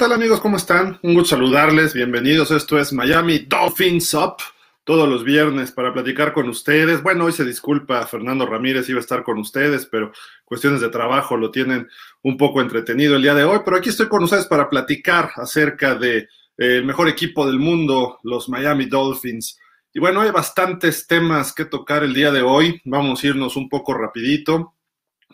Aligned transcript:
¿Qué 0.00 0.06
tal 0.06 0.14
amigos? 0.14 0.40
¿Cómo 0.40 0.56
están? 0.56 0.98
Un 1.02 1.12
gusto 1.12 1.36
saludarles. 1.36 1.92
Bienvenidos. 1.92 2.50
Esto 2.52 2.78
es 2.78 2.90
Miami 2.90 3.40
Dolphins 3.40 4.14
Up. 4.14 4.36
Todos 4.82 5.06
los 5.06 5.24
viernes 5.24 5.72
para 5.72 5.92
platicar 5.92 6.32
con 6.32 6.48
ustedes. 6.48 7.02
Bueno, 7.02 7.26
hoy 7.26 7.32
se 7.32 7.44
disculpa 7.44 8.06
Fernando 8.06 8.46
Ramírez, 8.46 8.88
iba 8.88 8.96
a 8.96 9.02
estar 9.02 9.22
con 9.22 9.36
ustedes, 9.36 9.84
pero 9.84 10.10
cuestiones 10.46 10.80
de 10.80 10.88
trabajo 10.88 11.36
lo 11.36 11.50
tienen 11.50 11.86
un 12.22 12.38
poco 12.38 12.62
entretenido 12.62 13.16
el 13.16 13.20
día 13.20 13.34
de 13.34 13.44
hoy. 13.44 13.58
Pero 13.62 13.76
aquí 13.76 13.90
estoy 13.90 14.08
con 14.08 14.24
ustedes 14.24 14.46
para 14.46 14.70
platicar 14.70 15.32
acerca 15.36 15.94
de 15.94 16.30
eh, 16.56 16.80
mejor 16.82 17.06
equipo 17.06 17.46
del 17.46 17.58
mundo, 17.58 18.20
los 18.22 18.48
Miami 18.48 18.86
Dolphins. 18.86 19.58
Y 19.92 20.00
bueno, 20.00 20.22
hay 20.22 20.30
bastantes 20.30 21.06
temas 21.06 21.52
que 21.52 21.66
tocar 21.66 22.04
el 22.04 22.14
día 22.14 22.32
de 22.32 22.40
hoy. 22.40 22.80
Vamos 22.86 23.22
a 23.22 23.26
irnos 23.26 23.54
un 23.54 23.68
poco 23.68 23.92
rapidito. 23.92 24.72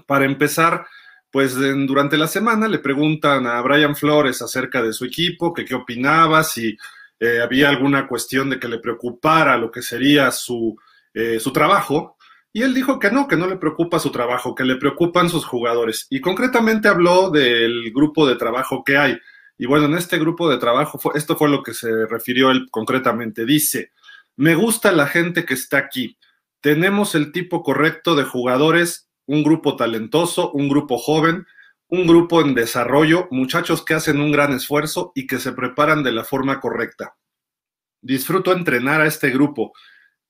Para 0.06 0.24
empezar, 0.24 0.88
pues 1.36 1.54
durante 1.54 2.16
la 2.16 2.28
semana 2.28 2.66
le 2.66 2.78
preguntan 2.78 3.46
a 3.46 3.60
Brian 3.60 3.94
Flores 3.94 4.40
acerca 4.40 4.80
de 4.80 4.94
su 4.94 5.04
equipo, 5.04 5.52
que 5.52 5.66
qué 5.66 5.74
opinaba, 5.74 6.42
si 6.42 6.74
eh, 7.20 7.40
había 7.42 7.68
alguna 7.68 8.08
cuestión 8.08 8.48
de 8.48 8.58
que 8.58 8.68
le 8.68 8.78
preocupara 8.78 9.58
lo 9.58 9.70
que 9.70 9.82
sería 9.82 10.30
su, 10.30 10.74
eh, 11.12 11.38
su 11.38 11.52
trabajo. 11.52 12.16
Y 12.54 12.62
él 12.62 12.72
dijo 12.72 12.98
que 12.98 13.10
no, 13.10 13.28
que 13.28 13.36
no 13.36 13.46
le 13.46 13.58
preocupa 13.58 13.98
su 13.98 14.10
trabajo, 14.10 14.54
que 14.54 14.64
le 14.64 14.76
preocupan 14.76 15.28
sus 15.28 15.44
jugadores. 15.44 16.06
Y 16.08 16.22
concretamente 16.22 16.88
habló 16.88 17.28
del 17.28 17.92
grupo 17.92 18.26
de 18.26 18.36
trabajo 18.36 18.82
que 18.82 18.96
hay. 18.96 19.18
Y 19.58 19.66
bueno, 19.66 19.84
en 19.84 19.94
este 19.96 20.18
grupo 20.18 20.48
de 20.48 20.56
trabajo, 20.56 20.98
esto 21.14 21.36
fue 21.36 21.50
lo 21.50 21.62
que 21.62 21.74
se 21.74 22.06
refirió 22.06 22.50
él 22.50 22.68
concretamente. 22.70 23.44
Dice, 23.44 23.92
me 24.36 24.54
gusta 24.54 24.90
la 24.90 25.06
gente 25.06 25.44
que 25.44 25.52
está 25.52 25.76
aquí. 25.76 26.16
Tenemos 26.62 27.14
el 27.14 27.30
tipo 27.30 27.62
correcto 27.62 28.14
de 28.14 28.24
jugadores, 28.24 29.05
un 29.26 29.42
grupo 29.42 29.76
talentoso, 29.76 30.50
un 30.52 30.68
grupo 30.68 30.98
joven, 30.98 31.46
un 31.88 32.06
grupo 32.06 32.40
en 32.40 32.54
desarrollo, 32.54 33.28
muchachos 33.30 33.84
que 33.84 33.94
hacen 33.94 34.20
un 34.20 34.32
gran 34.32 34.52
esfuerzo 34.52 35.12
y 35.14 35.26
que 35.26 35.38
se 35.38 35.52
preparan 35.52 36.02
de 36.02 36.12
la 36.12 36.24
forma 36.24 36.60
correcta. 36.60 37.16
Disfruto 38.00 38.52
entrenar 38.52 39.00
a 39.00 39.06
este 39.06 39.30
grupo. 39.30 39.72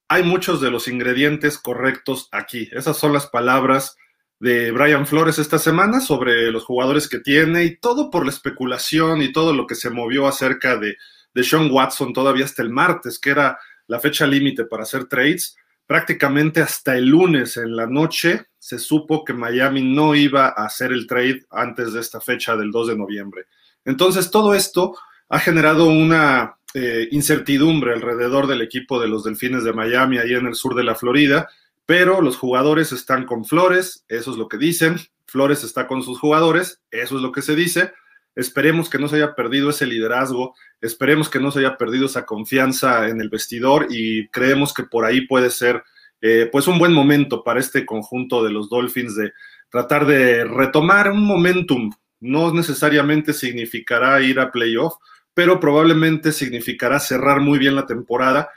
Hay 0.08 0.22
muchos 0.22 0.61
de 0.61 0.70
los 0.70 0.86
ingredientes 0.89 1.58
correctos 1.58 2.28
aquí. 2.30 2.69
Esas 2.72 2.97
son 2.97 3.12
las 3.12 3.27
palabras 3.27 3.97
de 4.39 4.70
Brian 4.70 5.06
Flores 5.06 5.39
esta 5.39 5.58
semana 5.58 6.00
sobre 6.00 6.50
los 6.50 6.64
jugadores 6.64 7.08
que 7.08 7.20
tiene 7.20 7.64
y 7.64 7.78
todo 7.78 8.11
por 8.11 8.24
la 8.24 8.30
especulación 8.30 9.22
y 9.22 9.33
todo 9.33 9.55
lo 9.55 9.67
que 9.67 9.74
se 9.74 9.89
movió 9.91 10.27
acerca 10.27 10.77
de, 10.77 10.97
de 11.33 11.42
Sean 11.42 11.70
Watson 11.70 12.12
todavía 12.12 12.44
hasta 12.44 12.62
el 12.62 12.70
martes, 12.70 13.19
que 13.19 13.30
era 13.30 13.58
la 13.86 13.98
fecha 13.98 14.27
límite 14.27 14.64
para 14.64 14.83
hacer 14.83 15.06
trades. 15.06 15.56
Prácticamente 15.86 16.61
hasta 16.61 16.96
el 16.96 17.07
lunes 17.07 17.57
en 17.57 17.77
la 17.77 17.86
noche 17.86 18.46
se 18.66 18.80
supo 18.80 19.24
que 19.24 19.32
Miami 19.32 19.80
no 19.80 20.16
iba 20.16 20.48
a 20.48 20.64
hacer 20.64 20.90
el 20.90 21.06
trade 21.06 21.44
antes 21.52 21.92
de 21.92 22.00
esta 22.00 22.20
fecha 22.20 22.56
del 22.56 22.72
2 22.72 22.88
de 22.88 22.96
noviembre. 22.96 23.44
Entonces, 23.84 24.32
todo 24.32 24.54
esto 24.54 24.98
ha 25.28 25.38
generado 25.38 25.86
una 25.86 26.56
eh, 26.74 27.06
incertidumbre 27.12 27.92
alrededor 27.92 28.48
del 28.48 28.62
equipo 28.62 29.00
de 29.00 29.06
los 29.06 29.22
Delfines 29.22 29.62
de 29.62 29.72
Miami, 29.72 30.18
ahí 30.18 30.32
en 30.34 30.48
el 30.48 30.56
sur 30.56 30.74
de 30.74 30.82
la 30.82 30.96
Florida, 30.96 31.48
pero 31.86 32.20
los 32.20 32.36
jugadores 32.36 32.90
están 32.90 33.24
con 33.24 33.44
Flores, 33.44 34.04
eso 34.08 34.32
es 34.32 34.36
lo 34.36 34.48
que 34.48 34.58
dicen, 34.58 34.96
Flores 35.27 35.62
está 35.62 35.86
con 35.86 36.02
sus 36.02 36.18
jugadores, 36.18 36.80
eso 36.90 37.14
es 37.14 37.22
lo 37.22 37.30
que 37.30 37.42
se 37.42 37.54
dice. 37.54 37.92
Esperemos 38.34 38.90
que 38.90 38.98
no 38.98 39.06
se 39.06 39.14
haya 39.14 39.36
perdido 39.36 39.70
ese 39.70 39.86
liderazgo, 39.86 40.56
esperemos 40.80 41.28
que 41.28 41.38
no 41.38 41.52
se 41.52 41.60
haya 41.60 41.77
perdido 41.77 42.06
esa 42.06 42.27
confianza 42.27 43.06
en 43.06 43.20
el 43.20 43.28
vestidor 43.28 43.86
y 43.90 44.27
creemos 44.30 44.74
que 44.74 44.83
por 44.83 45.04
ahí 45.04 45.24
puede 45.24 45.50
ser 45.50 45.84
eh, 46.20 46.48
pues 46.50 46.66
un 46.66 46.78
buen 46.78 46.92
momento 46.92 47.44
para 47.44 47.60
este 47.60 47.84
conjunto 47.84 48.42
de 48.42 48.50
los 48.50 48.68
Dolphins 48.68 49.16
de 49.16 49.32
tratar 49.68 50.06
de 50.06 50.44
retomar 50.44 51.10
un 51.10 51.24
momentum. 51.24 51.92
No 52.20 52.52
necesariamente 52.52 53.32
significará 53.32 54.20
ir 54.22 54.40
a 54.40 54.50
playoff, 54.50 54.94
pero 55.34 55.60
probablemente 55.60 56.32
significará 56.32 56.98
cerrar 56.98 57.40
muy 57.40 57.58
bien 57.58 57.77
la 57.77 57.86
temporada 57.86 58.48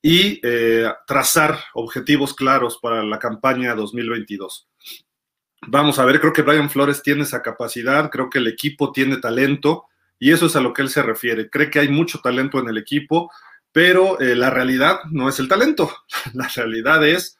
y 0.00 0.40
eh, 0.44 0.86
trazar 1.06 1.58
objetivos 1.74 2.34
claros 2.34 2.78
para 2.80 3.02
la 3.02 3.18
campaña 3.18 3.74
2022. 3.74 4.68
Vamos 5.66 5.98
a 5.98 6.04
ver, 6.04 6.20
creo 6.20 6.32
que 6.32 6.42
Brian 6.42 6.70
Flores 6.70 7.02
tiene 7.02 7.22
esa 7.22 7.42
capacidad, 7.42 8.08
creo 8.10 8.30
que 8.30 8.38
el 8.38 8.46
equipo 8.46 8.92
tiene 8.92 9.16
talento 9.16 9.86
y 10.20 10.30
eso 10.30 10.46
es 10.46 10.56
a 10.56 10.60
lo 10.60 10.72
que 10.72 10.82
él 10.82 10.88
se 10.88 11.02
refiere. 11.02 11.50
Cree 11.50 11.70
que 11.70 11.80
hay 11.80 11.88
mucho 11.88 12.20
talento 12.20 12.60
en 12.60 12.68
el 12.68 12.78
equipo, 12.78 13.30
pero 13.72 14.20
eh, 14.20 14.34
la 14.34 14.50
realidad 14.50 15.00
no 15.10 15.28
es 15.28 15.38
el 15.38 15.48
talento, 15.48 15.90
la 16.34 16.48
realidad 16.48 17.06
es 17.06 17.38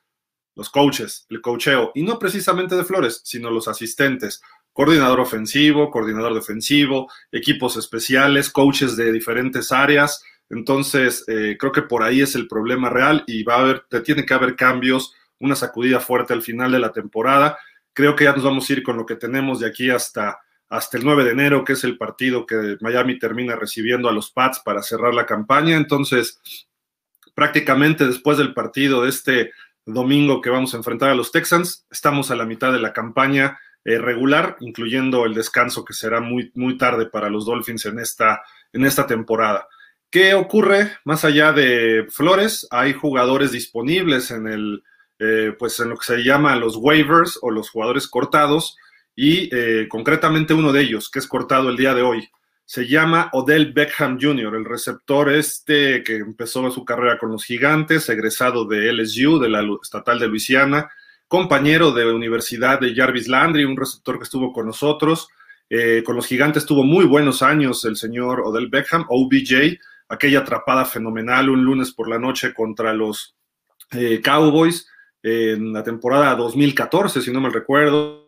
los 0.54 0.70
coaches, 0.70 1.26
el 1.30 1.40
coacheo, 1.40 1.92
y 1.94 2.02
no 2.02 2.18
precisamente 2.18 2.74
de 2.74 2.84
Flores, 2.84 3.20
sino 3.24 3.50
los 3.50 3.68
asistentes, 3.68 4.42
coordinador 4.72 5.20
ofensivo, 5.20 5.90
coordinador 5.90 6.34
defensivo, 6.34 7.10
equipos 7.30 7.76
especiales, 7.76 8.50
coaches 8.50 8.96
de 8.96 9.12
diferentes 9.12 9.70
áreas, 9.70 10.22
entonces, 10.50 11.24
eh, 11.28 11.56
creo 11.58 11.72
que 11.72 11.82
por 11.82 12.02
ahí 12.02 12.20
es 12.22 12.34
el 12.34 12.48
problema 12.48 12.88
real 12.88 13.24
y 13.26 13.42
va 13.42 13.56
a 13.56 13.60
haber, 13.60 13.86
tiene 14.02 14.24
que 14.24 14.34
haber 14.34 14.56
cambios, 14.56 15.14
una 15.38 15.54
sacudida 15.54 16.00
fuerte 16.00 16.32
al 16.32 16.42
final 16.42 16.72
de 16.72 16.78
la 16.78 16.92
temporada. 16.92 17.58
Creo 17.92 18.16
que 18.16 18.24
ya 18.24 18.32
nos 18.32 18.44
vamos 18.44 18.68
a 18.68 18.72
ir 18.72 18.82
con 18.82 18.96
lo 18.96 19.06
que 19.06 19.16
tenemos 19.16 19.60
de 19.60 19.66
aquí 19.66 19.90
hasta, 19.90 20.40
hasta 20.68 20.98
el 20.98 21.04
9 21.04 21.24
de 21.24 21.30
enero, 21.30 21.64
que 21.64 21.72
es 21.72 21.84
el 21.84 21.96
partido 21.96 22.46
que 22.46 22.76
Miami 22.80 23.18
termina 23.18 23.56
recibiendo 23.56 24.08
a 24.08 24.12
los 24.12 24.30
Pats 24.30 24.60
para 24.60 24.82
cerrar 24.82 25.14
la 25.14 25.26
campaña. 25.26 25.76
Entonces, 25.76 26.40
prácticamente 27.34 28.06
después 28.06 28.36
del 28.38 28.54
partido 28.54 29.02
de 29.02 29.10
este 29.10 29.52
domingo 29.86 30.40
que 30.40 30.50
vamos 30.50 30.74
a 30.74 30.76
enfrentar 30.76 31.10
a 31.10 31.14
los 31.14 31.32
Texans, 31.32 31.86
estamos 31.90 32.30
a 32.30 32.36
la 32.36 32.44
mitad 32.44 32.72
de 32.72 32.80
la 32.80 32.92
campaña 32.92 33.58
eh, 33.84 33.96
regular, 33.98 34.56
incluyendo 34.60 35.24
el 35.24 35.34
descanso 35.34 35.84
que 35.84 35.94
será 35.94 36.20
muy, 36.20 36.52
muy 36.54 36.76
tarde 36.76 37.06
para 37.06 37.30
los 37.30 37.46
Dolphins 37.46 37.86
en 37.86 37.98
esta, 37.98 38.42
en 38.72 38.84
esta 38.84 39.06
temporada. 39.06 39.66
¿Qué 40.10 40.34
ocurre 40.34 40.92
más 41.04 41.24
allá 41.24 41.52
de 41.52 42.06
Flores? 42.10 42.66
Hay 42.70 42.92
jugadores 42.92 43.52
disponibles 43.52 44.30
en 44.30 44.46
el, 44.46 44.84
eh, 45.18 45.54
pues 45.58 45.80
en 45.80 45.90
lo 45.90 45.96
que 45.96 46.04
se 46.04 46.18
llama 46.18 46.56
los 46.56 46.76
waivers 46.76 47.38
o 47.40 47.50
los 47.50 47.70
jugadores 47.70 48.08
cortados 48.08 48.76
y 49.20 49.50
eh, 49.52 49.88
concretamente 49.88 50.54
uno 50.54 50.70
de 50.70 50.80
ellos 50.80 51.10
que 51.10 51.18
es 51.18 51.26
cortado 51.26 51.70
el 51.70 51.76
día 51.76 51.92
de 51.92 52.02
hoy. 52.02 52.28
Se 52.64 52.86
llama 52.86 53.30
Odell 53.32 53.72
Beckham 53.72 54.16
Jr., 54.20 54.54
el 54.54 54.64
receptor 54.64 55.32
este 55.32 56.04
que 56.04 56.18
empezó 56.18 56.70
su 56.70 56.84
carrera 56.84 57.18
con 57.18 57.32
los 57.32 57.44
gigantes, 57.44 58.08
egresado 58.08 58.64
de 58.64 58.92
LSU, 58.92 59.40
de 59.40 59.48
la 59.48 59.66
estatal 59.82 60.20
de 60.20 60.28
Luisiana, 60.28 60.88
compañero 61.26 61.90
de 61.90 62.06
universidad 62.06 62.78
de 62.78 62.94
Jarvis 62.94 63.26
Landry, 63.26 63.64
un 63.64 63.76
receptor 63.76 64.18
que 64.18 64.22
estuvo 64.22 64.52
con 64.52 64.66
nosotros. 64.66 65.26
Eh, 65.68 66.04
con 66.06 66.14
los 66.14 66.26
gigantes 66.26 66.64
tuvo 66.64 66.84
muy 66.84 67.04
buenos 67.04 67.42
años 67.42 67.84
el 67.86 67.96
señor 67.96 68.42
Odell 68.44 68.68
Beckham, 68.68 69.04
OBJ, 69.08 69.80
aquella 70.08 70.40
atrapada 70.40 70.84
fenomenal 70.84 71.50
un 71.50 71.64
lunes 71.64 71.90
por 71.90 72.08
la 72.08 72.20
noche 72.20 72.54
contra 72.54 72.92
los 72.92 73.34
eh, 73.90 74.20
Cowboys 74.22 74.88
en 75.24 75.72
la 75.72 75.82
temporada 75.82 76.36
2014, 76.36 77.20
si 77.20 77.32
no 77.32 77.40
me 77.40 77.50
recuerdo. 77.50 78.27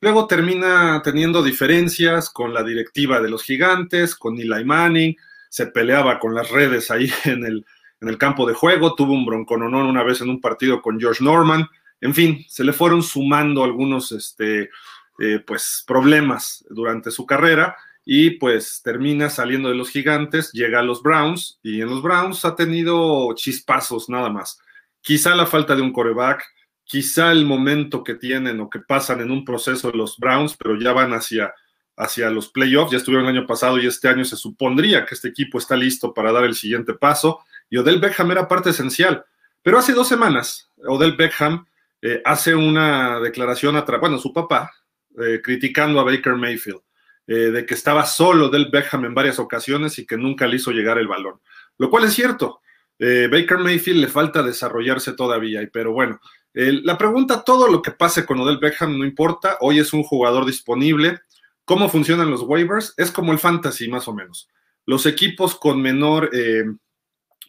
Luego 0.00 0.26
termina 0.26 1.00
teniendo 1.02 1.42
diferencias 1.42 2.30
con 2.30 2.52
la 2.52 2.62
directiva 2.62 3.20
de 3.20 3.30
los 3.30 3.42
gigantes, 3.42 4.14
con 4.14 4.38
Eli 4.38 4.64
Manning, 4.64 5.16
se 5.48 5.66
peleaba 5.66 6.18
con 6.18 6.34
las 6.34 6.50
redes 6.50 6.90
ahí 6.90 7.10
en 7.24 7.44
el, 7.44 7.66
en 8.00 8.08
el 8.08 8.18
campo 8.18 8.46
de 8.46 8.54
juego, 8.54 8.94
tuvo 8.94 9.12
un 9.12 9.24
broncononón 9.24 9.86
una 9.86 10.02
vez 10.02 10.20
en 10.20 10.30
un 10.30 10.40
partido 10.40 10.82
con 10.82 11.00
George 11.00 11.24
Norman, 11.24 11.66
en 12.00 12.14
fin, 12.14 12.44
se 12.48 12.62
le 12.62 12.72
fueron 12.72 13.02
sumando 13.02 13.64
algunos 13.64 14.12
este, 14.12 14.70
eh, 15.18 15.40
pues, 15.46 15.82
problemas 15.86 16.64
durante 16.68 17.10
su 17.10 17.24
carrera 17.24 17.76
y 18.04 18.30
pues 18.32 18.82
termina 18.84 19.30
saliendo 19.30 19.68
de 19.68 19.74
los 19.74 19.90
gigantes, 19.90 20.52
llega 20.52 20.80
a 20.80 20.82
los 20.82 21.02
Browns 21.02 21.58
y 21.62 21.80
en 21.80 21.88
los 21.88 22.02
Browns 22.02 22.44
ha 22.44 22.54
tenido 22.54 23.34
chispazos 23.34 24.08
nada 24.08 24.30
más. 24.30 24.60
Quizá 25.00 25.34
la 25.34 25.46
falta 25.46 25.74
de 25.74 25.82
un 25.82 25.92
coreback, 25.92 26.44
quizá 26.86 27.32
el 27.32 27.44
momento 27.44 28.02
que 28.04 28.14
tienen 28.14 28.60
o 28.60 28.70
que 28.70 28.78
pasan 28.78 29.20
en 29.20 29.30
un 29.30 29.44
proceso 29.44 29.90
de 29.90 29.98
los 29.98 30.16
Browns, 30.16 30.56
pero 30.56 30.78
ya 30.78 30.92
van 30.92 31.12
hacia, 31.12 31.52
hacia 31.96 32.30
los 32.30 32.48
playoffs, 32.48 32.92
ya 32.92 32.98
estuvieron 32.98 33.28
el 33.28 33.36
año 33.36 33.46
pasado 33.46 33.78
y 33.78 33.86
este 33.86 34.08
año 34.08 34.24
se 34.24 34.36
supondría 34.36 35.04
que 35.04 35.16
este 35.16 35.28
equipo 35.28 35.58
está 35.58 35.76
listo 35.76 36.14
para 36.14 36.32
dar 36.32 36.44
el 36.44 36.54
siguiente 36.54 36.94
paso 36.94 37.40
y 37.68 37.76
Odell 37.76 37.98
Beckham 37.98 38.30
era 38.30 38.46
parte 38.46 38.70
esencial. 38.70 39.24
Pero 39.62 39.78
hace 39.78 39.92
dos 39.92 40.06
semanas, 40.06 40.70
Odell 40.86 41.16
Beckham 41.16 41.66
eh, 42.00 42.22
hace 42.24 42.54
una 42.54 43.18
declaración, 43.18 43.76
a 43.76 43.82
bueno, 43.82 44.18
su 44.18 44.32
papá, 44.32 44.72
eh, 45.20 45.40
criticando 45.42 45.98
a 45.98 46.04
Baker 46.04 46.36
Mayfield 46.36 46.80
eh, 47.26 47.50
de 47.50 47.66
que 47.66 47.74
estaba 47.74 48.06
solo 48.06 48.48
del 48.48 48.70
Beckham 48.70 49.06
en 49.06 49.14
varias 49.14 49.40
ocasiones 49.40 49.98
y 49.98 50.06
que 50.06 50.16
nunca 50.16 50.46
le 50.46 50.56
hizo 50.56 50.70
llegar 50.70 50.98
el 50.98 51.08
balón. 51.08 51.40
Lo 51.78 51.90
cual 51.90 52.04
es 52.04 52.14
cierto. 52.14 52.60
Baker 52.98 53.58
Mayfield 53.58 54.00
le 54.00 54.08
falta 54.08 54.42
desarrollarse 54.42 55.12
todavía, 55.12 55.60
pero 55.70 55.92
bueno, 55.92 56.18
la 56.56 56.96
pregunta, 56.96 57.44
todo 57.44 57.68
lo 57.68 57.82
que 57.82 57.90
pase 57.90 58.24
con 58.24 58.40
Odell 58.40 58.58
Beckham 58.58 58.98
no 58.98 59.04
importa, 59.04 59.58
hoy 59.60 59.78
es 59.78 59.92
un 59.92 60.02
jugador 60.02 60.46
disponible. 60.46 61.20
¿Cómo 61.64 61.88
funcionan 61.88 62.30
los 62.30 62.42
waivers? 62.42 62.94
Es 62.96 63.10
como 63.10 63.32
el 63.32 63.38
fantasy, 63.38 63.88
más 63.88 64.08
o 64.08 64.14
menos. 64.14 64.48
Los 64.86 65.04
equipos 65.04 65.54
con 65.56 65.82
menor, 65.82 66.30
eh, 66.32 66.64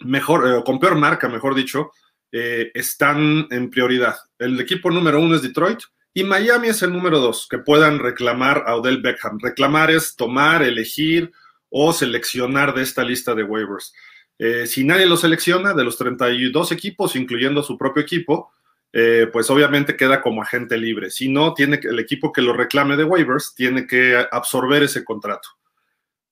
mejor, 0.02 0.64
con 0.64 0.80
peor 0.80 0.96
marca, 0.96 1.30
mejor 1.30 1.56
dicho, 1.56 1.92
están 2.32 3.48
en 3.50 3.70
prioridad. 3.70 4.16
El 4.38 4.60
equipo 4.60 4.92
número 4.92 5.20
uno 5.22 5.36
es 5.36 5.42
Detroit, 5.42 5.80
Y 6.14 6.24
Miami 6.24 6.70
es 6.70 6.82
el 6.82 6.92
número 6.92 7.20
dos, 7.20 7.48
que 7.50 7.60
puedan 7.60 8.00
reclamar 8.00 8.64
a 8.68 8.76
Odell 8.76 9.02
Beckham. 9.02 9.40
Reclamar 9.40 9.92
es 9.92 10.16
tomar, 10.16 10.64
elegir 10.64 11.32
o 11.70 11.94
seleccionar 11.94 12.74
de 12.74 12.84
esta 12.84 13.04
lista 13.04 13.36
de 13.36 13.44
waivers. 13.44 13.94
Eh, 14.40 14.68
si 14.68 14.84
nadie 14.84 15.06
lo 15.06 15.18
selecciona, 15.18 15.74
de 15.74 15.84
los 15.84 15.98
32 15.98 16.72
equipos, 16.72 17.16
incluyendo 17.16 17.64
su 17.64 17.78
propio 17.78 18.04
equipo, 18.04 18.52
eh, 18.94 19.28
pues 19.32 19.50
obviamente 19.50 19.96
queda 19.96 20.22
como 20.22 20.42
agente 20.42 20.78
libre. 20.78 21.10
Si 21.10 21.30
no, 21.30 21.54
tiene 21.54 21.80
el 21.84 22.00
equipo 22.00 22.32
que 22.32 22.42
lo 22.42 22.54
reclame 22.54 22.98
de 22.98 23.04
waivers 23.04 23.54
tiene 23.56 23.86
que 23.86 24.26
absorber 24.32 24.84
ese 24.84 25.04
contrato. 25.04 25.50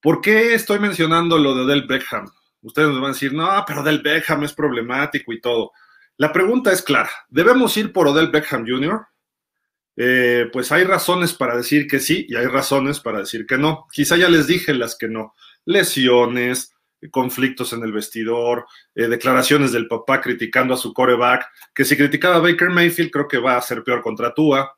¿Por 0.01 0.21
qué 0.21 0.53
estoy 0.53 0.79
mencionando 0.79 1.37
lo 1.37 1.55
de 1.55 1.61
Odell 1.61 1.87
Beckham? 1.87 2.29
Ustedes 2.61 2.89
me 2.89 2.95
van 2.95 3.05
a 3.05 3.13
decir, 3.13 3.33
no, 3.33 3.47
pero 3.65 3.81
Odell 3.81 4.01
Beckham 4.01 4.43
es 4.43 4.53
problemático 4.53 5.33
y 5.33 5.41
todo. 5.41 5.71
La 6.17 6.31
pregunta 6.31 6.71
es 6.71 6.81
clara. 6.81 7.11
¿Debemos 7.29 7.75
ir 7.77 7.91
por 7.91 8.07
Odell 8.07 8.29
Beckham 8.29 8.65
Jr.? 8.67 9.05
Eh, 9.97 10.49
pues 10.51 10.71
hay 10.71 10.83
razones 10.83 11.33
para 11.33 11.55
decir 11.55 11.87
que 11.87 11.99
sí 11.99 12.25
y 12.27 12.35
hay 12.35 12.47
razones 12.47 12.99
para 12.99 13.19
decir 13.19 13.45
que 13.45 13.57
no. 13.57 13.87
Quizá 13.91 14.17
ya 14.17 14.29
les 14.29 14.47
dije 14.47 14.73
las 14.73 14.97
que 14.97 15.07
no. 15.07 15.33
Lesiones, 15.65 16.74
conflictos 17.11 17.73
en 17.73 17.83
el 17.83 17.91
vestidor, 17.91 18.65
eh, 18.95 19.07
declaraciones 19.07 19.71
del 19.71 19.87
papá 19.87 20.21
criticando 20.21 20.73
a 20.73 20.77
su 20.77 20.93
coreback, 20.93 21.45
que 21.73 21.85
si 21.85 21.95
criticaba 21.95 22.35
a 22.35 22.39
Baker 22.39 22.69
Mayfield 22.69 23.11
creo 23.11 23.27
que 23.27 23.37
va 23.37 23.57
a 23.57 23.61
ser 23.61 23.83
peor 23.83 24.01
contra 24.01 24.33
Tua. 24.33 24.77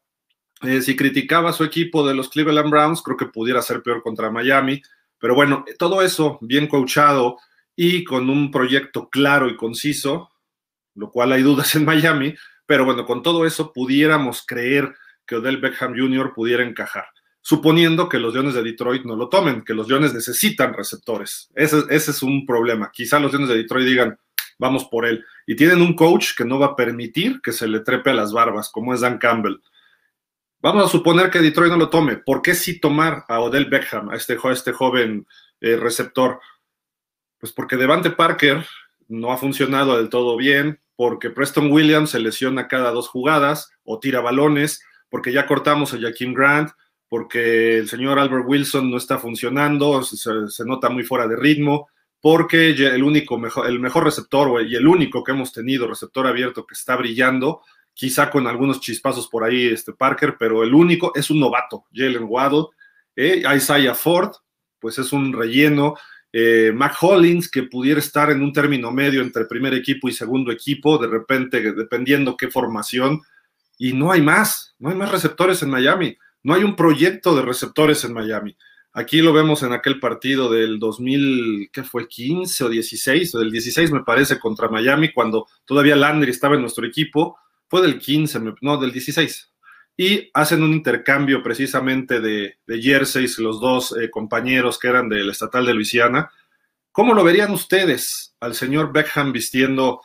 Eh, 0.61 0.81
si 0.81 0.95
criticaba 0.95 1.51
a 1.51 1.53
su 1.53 1.63
equipo 1.63 2.07
de 2.07 2.15
los 2.15 2.29
Cleveland 2.29 2.69
Browns, 2.69 3.01
creo 3.01 3.17
que 3.17 3.27
pudiera 3.27 3.61
ser 3.61 3.81
peor 3.81 4.01
contra 4.01 4.31
Miami. 4.31 4.81
Pero 5.19 5.35
bueno, 5.35 5.65
todo 5.77 6.01
eso 6.01 6.37
bien 6.41 6.67
coachado 6.67 7.37
y 7.75 8.03
con 8.03 8.29
un 8.29 8.51
proyecto 8.51 9.07
claro 9.09 9.47
y 9.47 9.55
conciso, 9.55 10.31
lo 10.95 11.11
cual 11.11 11.31
hay 11.31 11.43
dudas 11.43 11.75
en 11.75 11.85
Miami, 11.85 12.35
pero 12.65 12.83
bueno, 12.83 13.05
con 13.05 13.23
todo 13.23 13.45
eso 13.45 13.71
pudiéramos 13.71 14.43
creer 14.45 14.95
que 15.25 15.35
Odell 15.35 15.57
Beckham 15.57 15.95
Jr. 15.95 16.33
pudiera 16.33 16.63
encajar, 16.63 17.05
suponiendo 17.47 18.09
que 18.09 18.19
los 18.19 18.33
Leones 18.33 18.55
de 18.55 18.61
Detroit 18.61 19.05
no 19.05 19.15
lo 19.15 19.29
tomen, 19.29 19.63
que 19.63 19.73
los 19.73 19.87
Leones 19.87 20.13
necesitan 20.13 20.73
receptores. 20.73 21.49
Ese, 21.55 21.85
es 21.89 22.21
un 22.21 22.45
problema. 22.45 22.91
Quizá 22.91 23.21
los 23.21 23.31
Leones 23.31 23.47
de 23.47 23.55
Detroit 23.55 23.87
digan, 23.87 24.19
vamos 24.59 24.83
por 24.83 25.05
él. 25.05 25.23
Y 25.45 25.55
tienen 25.55 25.81
un 25.81 25.95
coach 25.95 26.35
que 26.35 26.43
no 26.43 26.59
va 26.59 26.65
a 26.65 26.75
permitir 26.75 27.39
que 27.41 27.53
se 27.53 27.69
le 27.69 27.79
trepe 27.79 28.09
a 28.09 28.15
las 28.15 28.33
barbas, 28.33 28.69
como 28.69 28.93
es 28.93 28.99
Dan 28.99 29.17
Campbell. 29.17 29.61
Vamos 30.59 30.83
a 30.83 30.89
suponer 30.89 31.29
que 31.29 31.39
Detroit 31.39 31.71
no 31.71 31.77
lo 31.77 31.89
tome. 31.89 32.17
¿Por 32.17 32.41
qué 32.41 32.53
sí 32.53 32.81
tomar 32.81 33.23
a 33.29 33.39
Odell 33.39 33.69
Beckham, 33.69 34.09
a 34.09 34.17
este, 34.17 34.37
este 34.51 34.73
joven 34.73 35.25
eh, 35.61 35.77
receptor? 35.77 36.41
Pues 37.39 37.53
porque 37.53 37.77
Devante 37.77 38.09
Parker 38.09 38.65
no 39.07 39.31
ha 39.31 39.37
funcionado 39.37 39.95
del 39.95 40.09
todo 40.09 40.35
bien, 40.35 40.81
porque 40.97 41.29
Preston 41.29 41.71
Williams 41.71 42.09
se 42.09 42.19
lesiona 42.19 42.67
cada 42.67 42.91
dos 42.91 43.07
jugadas 43.07 43.71
o 43.85 43.99
tira 44.01 44.19
balones, 44.19 44.83
porque 45.07 45.31
ya 45.31 45.47
cortamos 45.47 45.93
a 45.93 45.97
Jaquim 45.97 46.33
Grant, 46.33 46.71
porque 47.09 47.77
el 47.77 47.87
señor 47.87 48.19
Albert 48.19 48.45
Wilson 48.45 48.89
no 48.91 48.97
está 48.97 49.17
funcionando, 49.17 50.03
se, 50.03 50.65
nota 50.65 50.89
muy 50.89 51.03
fuera 51.03 51.27
de 51.27 51.35
ritmo, 51.35 51.89
porque 52.19 52.71
el 52.71 53.03
único 53.03 53.37
mejor, 53.37 53.67
el 53.67 53.79
mejor 53.79 54.03
receptor 54.03 54.65
y 54.65 54.75
el 54.75 54.87
único 54.87 55.23
que 55.23 55.31
hemos 55.31 55.53
tenido, 55.53 55.87
receptor 55.87 56.27
abierto 56.27 56.65
que 56.65 56.73
está 56.73 56.95
brillando, 56.95 57.61
quizá 57.93 58.29
con 58.29 58.47
algunos 58.47 58.81
chispazos 58.81 59.27
por 59.27 59.43
ahí, 59.43 59.67
este 59.67 59.93
Parker, 59.93 60.35
pero 60.37 60.63
el 60.63 60.73
único 60.73 61.13
es 61.15 61.29
un 61.29 61.39
novato, 61.39 61.85
Jalen 61.93 62.25
Waddle, 62.27 62.65
eh, 63.15 63.43
Isaiah 63.55 63.95
Ford, 63.95 64.31
pues 64.79 64.99
es 64.99 65.13
un 65.13 65.33
relleno, 65.33 65.95
eh, 66.31 66.71
Mac 66.75 66.95
Hollins, 67.01 67.49
que 67.49 67.63
pudiera 67.63 67.99
estar 67.99 68.29
en 68.29 68.41
un 68.41 68.51
término 68.51 68.91
medio 68.91 69.21
entre 69.21 69.45
primer 69.45 69.73
equipo 69.73 70.09
y 70.09 70.13
segundo 70.13 70.51
equipo, 70.51 70.97
de 70.97 71.07
repente, 71.07 71.73
dependiendo 71.73 72.35
qué 72.35 72.49
formación, 72.49 73.21
y 73.77 73.93
no 73.93 74.11
hay 74.11 74.21
más, 74.21 74.75
no 74.77 74.89
hay 74.89 74.95
más 74.95 75.11
receptores 75.11 75.63
en 75.63 75.69
Miami, 75.69 76.17
no 76.43 76.53
hay 76.53 76.63
un 76.63 76.75
proyecto 76.75 77.35
de 77.35 77.41
receptores 77.41 78.03
en 78.03 78.13
Miami. 78.13 78.57
Aquí 78.93 79.21
lo 79.21 79.31
vemos 79.31 79.61
en 79.61 79.73
aquel 79.73 79.99
partido 79.99 80.51
del 80.51 80.79
2000, 80.79 81.69
¿qué 81.71 81.83
fue? 81.83 82.07
15 82.07 82.63
o 82.63 82.69
16, 82.69 83.35
o 83.35 83.39
del 83.39 83.51
16 83.51 83.91
me 83.91 84.03
parece, 84.03 84.39
contra 84.39 84.69
Miami, 84.69 85.13
cuando 85.13 85.47
todavía 85.65 85.95
Landry 85.95 86.31
estaba 86.31 86.55
en 86.55 86.61
nuestro 86.61 86.85
equipo, 86.85 87.37
fue 87.67 87.81
del 87.81 87.99
15, 87.99 88.39
no, 88.61 88.77
del 88.77 88.91
16. 88.91 89.51
Y 89.97 90.29
hacen 90.33 90.63
un 90.63 90.73
intercambio 90.73 91.43
precisamente 91.43 92.19
de, 92.21 92.57
de 92.65 92.81
jerseys, 92.81 93.37
los 93.39 93.59
dos 93.59 93.95
eh, 93.97 94.09
compañeros 94.09 94.79
que 94.79 94.87
eran 94.87 95.09
del 95.09 95.29
estatal 95.29 95.65
de 95.65 95.73
Luisiana. 95.73 96.31
¿Cómo 96.91 97.13
lo 97.13 97.23
verían 97.23 97.51
ustedes 97.51 98.35
al 98.39 98.55
señor 98.55 98.91
Beckham 98.91 99.31
vistiendo 99.31 100.01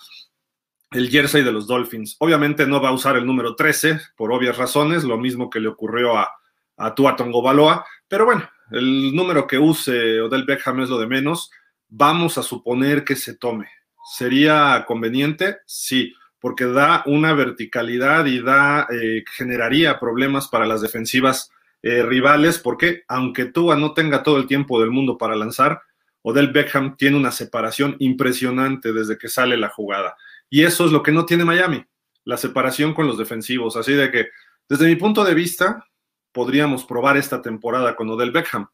el 0.92 1.10
jersey 1.10 1.42
de 1.42 1.52
los 1.52 1.66
Dolphins. 1.66 2.16
Obviamente 2.18 2.66
no 2.66 2.80
va 2.80 2.90
a 2.90 2.92
usar 2.92 3.16
el 3.16 3.26
número 3.26 3.54
13 3.54 4.00
por 4.16 4.32
obvias 4.32 4.56
razones, 4.56 5.04
lo 5.04 5.18
mismo 5.18 5.50
que 5.50 5.60
le 5.60 5.68
ocurrió 5.68 6.16
a, 6.16 6.30
a 6.76 6.94
Tua 6.94 7.16
Baloa, 7.16 7.84
pero 8.08 8.24
bueno, 8.24 8.48
el 8.70 9.14
número 9.14 9.46
que 9.46 9.58
use 9.58 10.20
Odell 10.20 10.44
Beckham 10.44 10.80
es 10.80 10.88
lo 10.88 10.98
de 10.98 11.06
menos. 11.06 11.50
Vamos 11.88 12.38
a 12.38 12.42
suponer 12.42 13.04
que 13.04 13.16
se 13.16 13.36
tome. 13.36 13.68
¿Sería 14.16 14.84
conveniente? 14.86 15.58
Sí, 15.66 16.14
porque 16.40 16.64
da 16.64 17.02
una 17.06 17.34
verticalidad 17.34 18.26
y 18.26 18.40
da, 18.40 18.86
eh, 18.90 19.24
generaría 19.36 20.00
problemas 20.00 20.48
para 20.48 20.66
las 20.66 20.80
defensivas 20.80 21.50
eh, 21.82 22.02
rivales, 22.02 22.58
porque 22.58 23.04
aunque 23.08 23.44
Tua 23.46 23.76
no 23.76 23.92
tenga 23.92 24.22
todo 24.22 24.38
el 24.38 24.46
tiempo 24.46 24.80
del 24.80 24.90
mundo 24.90 25.18
para 25.18 25.36
lanzar, 25.36 25.82
Odell 26.22 26.52
Beckham 26.52 26.96
tiene 26.96 27.16
una 27.16 27.30
separación 27.30 27.96
impresionante 27.98 28.92
desde 28.92 29.18
que 29.18 29.28
sale 29.28 29.56
la 29.56 29.68
jugada. 29.68 30.16
Y 30.52 30.64
eso 30.64 30.84
es 30.84 30.92
lo 30.92 31.02
que 31.02 31.12
no 31.12 31.24
tiene 31.24 31.46
Miami, 31.46 31.82
la 32.24 32.36
separación 32.36 32.92
con 32.92 33.06
los 33.06 33.16
defensivos. 33.16 33.74
Así 33.74 33.94
de 33.94 34.10
que, 34.10 34.28
desde 34.68 34.86
mi 34.86 34.96
punto 34.96 35.24
de 35.24 35.32
vista, 35.32 35.82
podríamos 36.30 36.84
probar 36.84 37.16
esta 37.16 37.40
temporada 37.40 37.96
con 37.96 38.10
Odell 38.10 38.32
Beckham. 38.32 38.68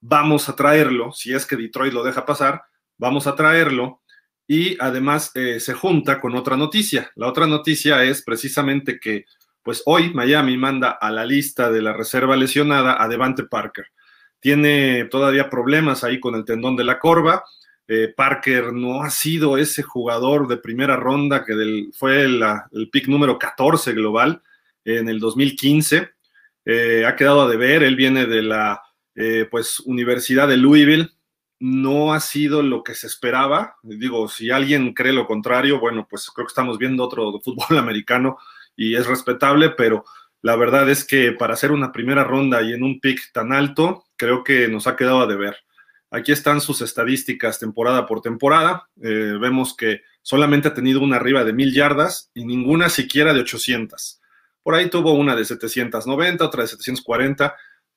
Vamos 0.00 0.48
a 0.48 0.56
traerlo, 0.56 1.12
si 1.12 1.34
es 1.34 1.44
que 1.44 1.56
Detroit 1.56 1.92
lo 1.92 2.02
deja 2.02 2.24
pasar, 2.24 2.62
vamos 2.96 3.26
a 3.26 3.34
traerlo. 3.36 4.00
Y 4.46 4.78
además 4.80 5.30
eh, 5.34 5.60
se 5.60 5.74
junta 5.74 6.18
con 6.18 6.34
otra 6.34 6.56
noticia. 6.56 7.12
La 7.14 7.26
otra 7.26 7.46
noticia 7.46 8.02
es 8.04 8.22
precisamente 8.22 8.98
que, 8.98 9.26
pues 9.62 9.82
hoy 9.84 10.14
Miami 10.14 10.56
manda 10.56 10.92
a 10.92 11.10
la 11.10 11.26
lista 11.26 11.70
de 11.70 11.82
la 11.82 11.92
reserva 11.92 12.36
lesionada 12.36 13.02
a 13.02 13.06
Devante 13.06 13.44
Parker. 13.44 13.88
Tiene 14.40 15.04
todavía 15.10 15.50
problemas 15.50 16.04
ahí 16.04 16.20
con 16.20 16.36
el 16.36 16.46
tendón 16.46 16.74
de 16.74 16.84
la 16.84 16.98
corva 16.98 17.44
eh, 17.90 18.12
Parker 18.14 18.74
no 18.74 19.02
ha 19.02 19.08
sido 19.08 19.56
ese 19.56 19.82
jugador 19.82 20.46
de 20.46 20.58
primera 20.58 20.94
ronda 20.94 21.44
que 21.44 21.88
fue 21.94 22.24
el 22.24 22.90
pick 22.92 23.08
número 23.08 23.38
14 23.38 23.94
global 23.94 24.42
en 24.84 25.08
el 25.08 25.18
2015. 25.18 26.10
Eh, 26.66 27.06
ha 27.06 27.16
quedado 27.16 27.42
a 27.42 27.48
deber, 27.48 27.82
él 27.82 27.96
viene 27.96 28.26
de 28.26 28.42
la 28.42 28.82
eh, 29.14 29.48
pues, 29.50 29.80
Universidad 29.80 30.46
de 30.48 30.58
Louisville. 30.58 31.10
No 31.60 32.12
ha 32.12 32.20
sido 32.20 32.62
lo 32.62 32.84
que 32.84 32.94
se 32.94 33.06
esperaba. 33.06 33.76
Digo, 33.82 34.28
si 34.28 34.50
alguien 34.50 34.92
cree 34.92 35.14
lo 35.14 35.26
contrario, 35.26 35.80
bueno, 35.80 36.06
pues 36.08 36.30
creo 36.30 36.46
que 36.46 36.50
estamos 36.50 36.76
viendo 36.76 37.02
otro 37.04 37.40
fútbol 37.44 37.78
americano 37.78 38.36
y 38.76 38.94
es 38.96 39.06
respetable, 39.06 39.70
pero 39.70 40.04
la 40.42 40.56
verdad 40.56 40.88
es 40.90 41.04
que 41.04 41.32
para 41.32 41.54
hacer 41.54 41.72
una 41.72 41.90
primera 41.90 42.22
ronda 42.22 42.60
y 42.62 42.74
en 42.74 42.82
un 42.82 43.00
pick 43.00 43.32
tan 43.32 43.52
alto, 43.52 44.04
creo 44.16 44.44
que 44.44 44.68
nos 44.68 44.86
ha 44.86 44.94
quedado 44.94 45.22
a 45.22 45.26
deber. 45.26 45.56
Aquí 46.10 46.32
están 46.32 46.60
sus 46.60 46.80
estadísticas 46.80 47.58
temporada 47.58 48.06
por 48.06 48.22
temporada. 48.22 48.88
Eh, 49.02 49.36
vemos 49.40 49.76
que 49.76 50.02
solamente 50.22 50.68
ha 50.68 50.74
tenido 50.74 51.00
una 51.00 51.16
arriba 51.16 51.44
de 51.44 51.52
mil 51.52 51.74
yardas 51.74 52.30
y 52.34 52.44
ninguna 52.44 52.88
siquiera 52.88 53.34
de 53.34 53.40
800. 53.40 54.20
Por 54.62 54.74
ahí 54.74 54.88
tuvo 54.88 55.12
una 55.12 55.36
de 55.36 55.44
790, 55.44 56.44
otra 56.44 56.62
de 56.62 56.68
740. 56.68 57.54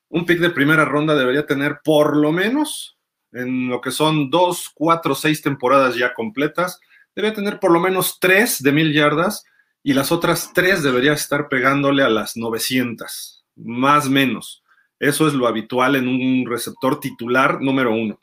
Un 0.09 0.25
pick 0.25 0.39
de 0.39 0.49
primera 0.49 0.83
ronda 0.83 1.15
debería 1.15 1.45
tener 1.45 1.79
por 1.83 2.17
lo 2.17 2.33
menos, 2.33 2.97
en 3.31 3.69
lo 3.69 3.79
que 3.79 3.91
son 3.91 4.29
dos, 4.29 4.69
cuatro, 4.73 5.15
seis 5.15 5.41
temporadas 5.41 5.95
ya 5.95 6.13
completas, 6.13 6.81
debería 7.15 7.35
tener 7.35 7.59
por 7.59 7.71
lo 7.71 7.79
menos 7.79 8.19
tres 8.19 8.61
de 8.61 8.73
mil 8.73 8.93
yardas 8.93 9.45
y 9.83 9.93
las 9.93 10.11
otras 10.11 10.51
tres 10.53 10.83
debería 10.83 11.13
estar 11.13 11.47
pegándole 11.47 12.03
a 12.03 12.09
las 12.09 12.35
900, 12.35 13.45
más 13.55 14.09
menos. 14.09 14.60
Eso 15.01 15.27
es 15.27 15.34
lo 15.34 15.48
habitual 15.48 15.96
en 15.96 16.08
un 16.08 16.46
receptor 16.48 17.00
titular 17.00 17.60
número 17.60 17.91
uno. 17.91 18.20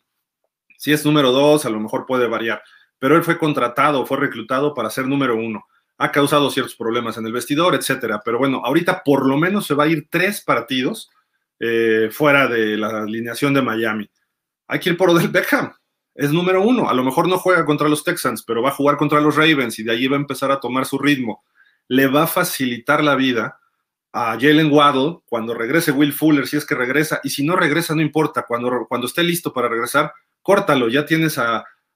Si 0.76 0.92
es 0.92 1.04
número 1.04 1.32
dos, 1.32 1.66
a 1.66 1.70
lo 1.70 1.80
mejor 1.80 2.06
puede 2.06 2.28
variar, 2.28 2.62
pero 3.00 3.16
él 3.16 3.24
fue 3.24 3.36
contratado, 3.36 4.06
fue 4.06 4.16
reclutado 4.16 4.74
para 4.74 4.88
ser 4.88 5.08
número 5.08 5.34
uno. 5.34 5.66
Ha 5.96 6.12
causado 6.12 6.48
ciertos 6.50 6.76
problemas 6.76 7.18
en 7.18 7.26
el 7.26 7.32
vestidor, 7.32 7.74
etcétera. 7.74 8.22
Pero 8.24 8.38
bueno, 8.38 8.62
ahorita 8.64 9.02
por 9.04 9.26
lo 9.26 9.36
menos 9.36 9.66
se 9.66 9.74
va 9.74 9.84
a 9.84 9.86
ir 9.88 10.06
tres 10.08 10.40
partidos 10.40 11.10
eh, 11.58 12.10
fuera 12.12 12.46
de 12.46 12.76
la 12.76 13.02
alineación 13.02 13.54
de 13.54 13.62
Miami. 13.62 14.08
Hay 14.68 14.78
que 14.78 14.90
ir 14.90 14.96
por 14.96 15.10
Odell 15.10 15.30
Beckham. 15.30 15.72
Es 16.14 16.30
número 16.30 16.62
uno. 16.62 16.88
A 16.88 16.94
lo 16.94 17.02
mejor 17.02 17.26
no 17.26 17.38
juega 17.38 17.64
contra 17.64 17.88
los 17.88 18.04
Texans, 18.04 18.44
pero 18.44 18.62
va 18.62 18.68
a 18.68 18.74
jugar 18.74 18.96
contra 18.98 19.20
los 19.20 19.34
Ravens 19.34 19.80
y 19.80 19.82
de 19.82 19.90
allí 19.90 20.06
va 20.06 20.16
a 20.16 20.20
empezar 20.20 20.52
a 20.52 20.60
tomar 20.60 20.86
su 20.86 20.96
ritmo. 20.96 21.42
Le 21.88 22.06
va 22.06 22.22
a 22.22 22.28
facilitar 22.28 23.02
la 23.02 23.16
vida 23.16 23.58
a 24.12 24.38
Jalen 24.40 24.72
Waddle 24.72 25.20
cuando 25.26 25.54
regrese 25.54 25.92
Will 25.92 26.12
Fuller, 26.12 26.46
si 26.46 26.56
es 26.56 26.64
que 26.64 26.74
regresa, 26.74 27.20
y 27.22 27.30
si 27.30 27.44
no 27.44 27.56
regresa, 27.56 27.94
no 27.94 28.02
importa, 28.02 28.44
cuando, 28.46 28.86
cuando 28.88 29.06
esté 29.06 29.22
listo 29.22 29.52
para 29.52 29.68
regresar, 29.68 30.12
córtalo, 30.42 30.88
ya 30.88 31.04
tienes 31.04 31.38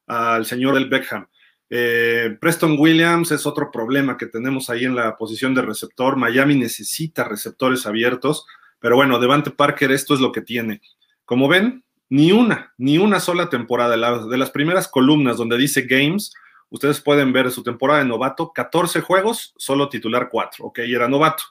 al 0.06 0.46
señor 0.46 0.74
del 0.74 0.88
Beckham. 0.88 1.26
Eh, 1.74 2.36
Preston 2.38 2.76
Williams 2.78 3.30
es 3.30 3.46
otro 3.46 3.70
problema 3.70 4.18
que 4.18 4.26
tenemos 4.26 4.68
ahí 4.68 4.84
en 4.84 4.94
la 4.94 5.16
posición 5.16 5.54
de 5.54 5.62
receptor. 5.62 6.16
Miami 6.16 6.54
necesita 6.54 7.24
receptores 7.24 7.86
abiertos, 7.86 8.44
pero 8.78 8.96
bueno, 8.96 9.18
Devante 9.18 9.50
Parker 9.50 9.90
esto 9.90 10.12
es 10.12 10.20
lo 10.20 10.32
que 10.32 10.42
tiene. 10.42 10.82
Como 11.24 11.48
ven, 11.48 11.82
ni 12.10 12.30
una, 12.30 12.74
ni 12.76 12.98
una 12.98 13.20
sola 13.20 13.48
temporada. 13.48 13.96
De 14.26 14.36
las 14.36 14.50
primeras 14.50 14.86
columnas 14.86 15.38
donde 15.38 15.56
dice 15.56 15.86
Games, 15.88 16.34
ustedes 16.68 17.00
pueden 17.00 17.32
ver 17.32 17.50
su 17.50 17.62
temporada 17.62 18.00
de 18.00 18.04
novato, 18.04 18.52
14 18.52 19.00
juegos, 19.00 19.54
solo 19.56 19.88
titular 19.88 20.28
4, 20.30 20.66
ok, 20.66 20.80
era 20.80 21.08
novato. 21.08 21.44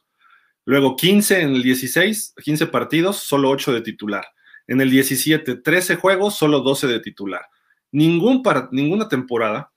Luego 0.66 0.96
15 0.96 1.42
en 1.42 1.56
el 1.56 1.64
16, 1.64 2.36
15 2.44 2.68
partidos, 2.68 3.18
solo 3.18 3.50
8 3.50 3.74
de 3.74 3.82
titular. 3.82 4.26
En 4.68 4.80
el 4.82 4.90
17, 4.90 5.56
13 5.56 5.96
juegos, 5.96 6.36
solo 6.36 6.62
12 6.62 6.88
de 6.88 7.00
titular. 7.00 7.46
Ningún 7.92 8.44
ninguna 8.72 9.10
temporada 9.10 9.72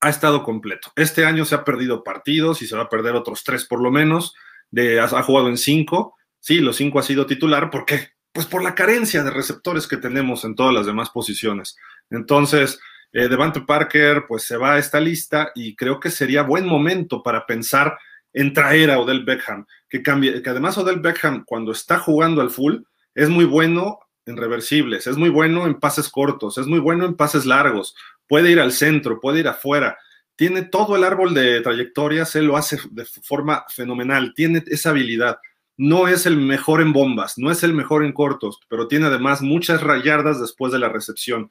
ha 0.00 0.10
estado 0.10 0.42
completo. 0.42 0.92
Este 0.96 1.24
año 1.24 1.44
se 1.44 1.54
ha 1.54 1.64
perdido 1.64 2.02
partidos 2.02 2.60
y 2.60 2.66
se 2.66 2.76
va 2.76 2.82
a 2.82 2.88
perder 2.88 3.14
otros 3.14 3.44
3 3.44 3.64
por 3.66 3.80
lo 3.80 3.90
menos. 3.90 4.34
De, 4.70 5.00
ha, 5.00 5.22
jugado 5.22 5.48
en 5.48 5.56
5. 5.56 6.16
Sí, 6.40 6.58
los 6.60 6.76
5 6.76 6.98
ha 6.98 7.02
sido 7.02 7.26
titular. 7.26 7.70
¿Por 7.70 7.84
qué? 7.84 8.08
Pues 8.32 8.46
por 8.46 8.64
la 8.64 8.74
carencia 8.74 9.22
de 9.22 9.30
receptores 9.30 9.86
que 9.86 9.96
tenemos 9.96 10.44
en 10.44 10.56
todas 10.56 10.74
las 10.74 10.86
demás 10.86 11.10
posiciones. 11.10 11.76
Entonces, 12.10 12.80
eh, 13.12 13.28
Devante 13.28 13.60
Parker, 13.60 14.24
pues 14.26 14.42
se 14.42 14.56
va 14.56 14.74
a 14.74 14.78
esta 14.78 14.98
lista 14.98 15.52
y 15.54 15.76
creo 15.76 16.00
que 16.00 16.10
sería 16.10 16.42
buen 16.42 16.66
momento 16.66 17.22
para 17.22 17.46
pensar 17.46 17.96
en 18.32 18.52
traer 18.52 18.90
a 18.90 18.98
Odell 18.98 19.24
Beckham, 19.24 19.66
que, 19.88 20.02
cambie, 20.02 20.42
que 20.42 20.50
además 20.50 20.78
Odell 20.78 21.00
Beckham 21.00 21.44
cuando 21.44 21.72
está 21.72 21.98
jugando 21.98 22.40
al 22.40 22.50
full 22.50 22.76
es 23.14 23.28
muy 23.28 23.44
bueno 23.44 23.98
en 24.24 24.36
reversibles, 24.36 25.06
es 25.06 25.16
muy 25.16 25.28
bueno 25.28 25.66
en 25.66 25.78
pases 25.78 26.08
cortos, 26.08 26.56
es 26.58 26.66
muy 26.66 26.78
bueno 26.78 27.04
en 27.04 27.14
pases 27.14 27.44
largos, 27.44 27.94
puede 28.26 28.50
ir 28.50 28.60
al 28.60 28.72
centro, 28.72 29.20
puede 29.20 29.40
ir 29.40 29.48
afuera, 29.48 29.98
tiene 30.36 30.62
todo 30.62 30.96
el 30.96 31.04
árbol 31.04 31.34
de 31.34 31.60
trayectorias, 31.60 32.34
él 32.36 32.46
lo 32.46 32.56
hace 32.56 32.78
de 32.90 33.04
forma 33.04 33.64
fenomenal, 33.68 34.32
tiene 34.34 34.62
esa 34.66 34.90
habilidad. 34.90 35.38
No 35.76 36.08
es 36.08 36.26
el 36.26 36.36
mejor 36.36 36.80
en 36.80 36.92
bombas, 36.92 37.38
no 37.38 37.50
es 37.50 37.62
el 37.62 37.74
mejor 37.74 38.04
en 38.04 38.12
cortos, 38.12 38.58
pero 38.68 38.88
tiene 38.88 39.06
además 39.06 39.42
muchas 39.42 39.82
rayardas 39.82 40.40
después 40.40 40.72
de 40.72 40.78
la 40.78 40.88
recepción. 40.88 41.50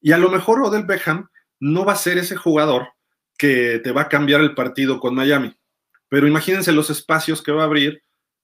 Y 0.00 0.12
a 0.12 0.18
lo 0.18 0.30
mejor 0.30 0.62
Odell 0.62 0.84
Beckham 0.84 1.28
no 1.60 1.84
va 1.84 1.92
a 1.92 1.96
ser 1.96 2.18
ese 2.18 2.36
jugador 2.36 2.88
que 3.38 3.80
te 3.82 3.92
va 3.92 4.02
a 4.02 4.08
cambiar 4.08 4.40
el 4.40 4.54
partido 4.54 5.00
con 5.00 5.14
Miami. 5.14 5.54
Pero 6.12 6.28
imagínense 6.28 6.72
los 6.72 6.90
espacios 6.90 7.40
que 7.40 7.52
va 7.52 7.62
a 7.62 7.64
abrir 7.64 8.02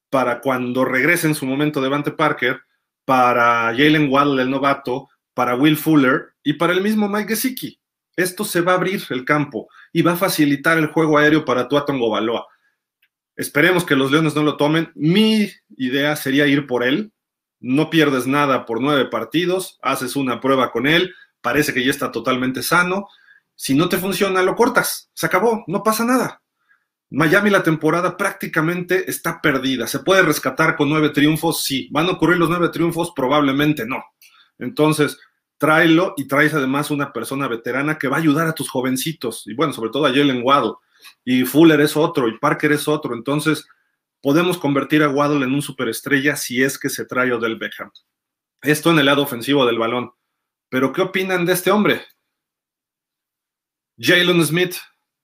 para 0.08 0.40
cuando 0.40 0.86
regrese 0.86 1.26
en 1.26 1.34
su 1.34 1.44
momento 1.44 1.82
Devante 1.82 2.10
Parker, 2.10 2.62
para 3.04 3.64
Jalen 3.76 4.10
Waddle, 4.10 4.40
el 4.40 4.48
novato, 4.48 5.10
para 5.34 5.54
Will 5.54 5.76
Fuller 5.76 6.28
y 6.42 6.54
para 6.54 6.72
el 6.72 6.80
mismo 6.80 7.10
Mike 7.10 7.28
Gesicki. 7.28 7.78
Esto 8.16 8.44
se 8.44 8.62
va 8.62 8.72
a 8.72 8.76
abrir 8.76 9.02
el 9.10 9.26
campo 9.26 9.68
y 9.92 10.00
va 10.00 10.12
a 10.12 10.16
facilitar 10.16 10.78
el 10.78 10.86
juego 10.86 11.18
aéreo 11.18 11.44
para 11.44 11.68
Tuatongo 11.68 12.08
Baloa. 12.08 12.46
Esperemos 13.36 13.84
que 13.84 13.96
los 13.96 14.10
Leones 14.10 14.34
no 14.34 14.44
lo 14.44 14.56
tomen. 14.56 14.90
Mi 14.94 15.50
idea 15.76 16.16
sería 16.16 16.46
ir 16.46 16.66
por 16.66 16.82
él. 16.82 17.12
No 17.60 17.90
pierdes 17.90 18.26
nada 18.26 18.64
por 18.64 18.80
nueve 18.80 19.04
partidos, 19.10 19.78
haces 19.82 20.16
una 20.16 20.40
prueba 20.40 20.72
con 20.72 20.86
él, 20.86 21.14
parece 21.42 21.74
que 21.74 21.84
ya 21.84 21.90
está 21.90 22.10
totalmente 22.12 22.62
sano. 22.62 23.08
Si 23.56 23.74
no 23.74 23.90
te 23.90 23.98
funciona, 23.98 24.40
lo 24.40 24.56
cortas. 24.56 25.10
Se 25.12 25.26
acabó, 25.26 25.64
no 25.66 25.82
pasa 25.82 26.06
nada. 26.06 26.40
Miami 27.10 27.48
la 27.48 27.62
temporada 27.62 28.16
prácticamente 28.16 29.10
está 29.10 29.40
perdida. 29.40 29.86
¿Se 29.86 30.00
puede 30.00 30.22
rescatar 30.22 30.76
con 30.76 30.90
nueve 30.90 31.10
triunfos? 31.10 31.64
Sí. 31.64 31.88
¿Van 31.90 32.06
a 32.06 32.12
ocurrir 32.12 32.38
los 32.38 32.50
nueve 32.50 32.68
triunfos? 32.68 33.12
Probablemente 33.16 33.86
no. 33.86 34.04
Entonces, 34.58 35.18
tráelo 35.56 36.14
y 36.16 36.26
traes 36.28 36.52
además 36.52 36.90
una 36.90 37.12
persona 37.12 37.48
veterana 37.48 37.98
que 37.98 38.08
va 38.08 38.16
a 38.16 38.20
ayudar 38.20 38.46
a 38.46 38.54
tus 38.54 38.68
jovencitos. 38.68 39.46
Y 39.46 39.54
bueno, 39.54 39.72
sobre 39.72 39.90
todo 39.90 40.04
a 40.06 40.10
Jalen 40.10 40.42
Waddle. 40.44 40.74
Y 41.24 41.44
Fuller 41.44 41.80
es 41.80 41.96
otro, 41.96 42.28
y 42.28 42.38
Parker 42.38 42.72
es 42.72 42.88
otro. 42.88 43.14
Entonces, 43.14 43.66
podemos 44.20 44.58
convertir 44.58 45.02
a 45.02 45.08
Waddle 45.08 45.44
en 45.44 45.54
un 45.54 45.62
superestrella 45.62 46.36
si 46.36 46.62
es 46.62 46.78
que 46.78 46.90
se 46.90 47.06
trae 47.06 47.30
del 47.38 47.56
Beckham. 47.56 47.90
Esto 48.60 48.90
en 48.90 48.98
el 48.98 49.06
lado 49.06 49.22
ofensivo 49.22 49.64
del 49.64 49.78
balón. 49.78 50.12
Pero, 50.68 50.92
¿qué 50.92 51.00
opinan 51.00 51.46
de 51.46 51.54
este 51.54 51.70
hombre? 51.70 52.02
Jalen 53.98 54.44
Smith, 54.44 54.76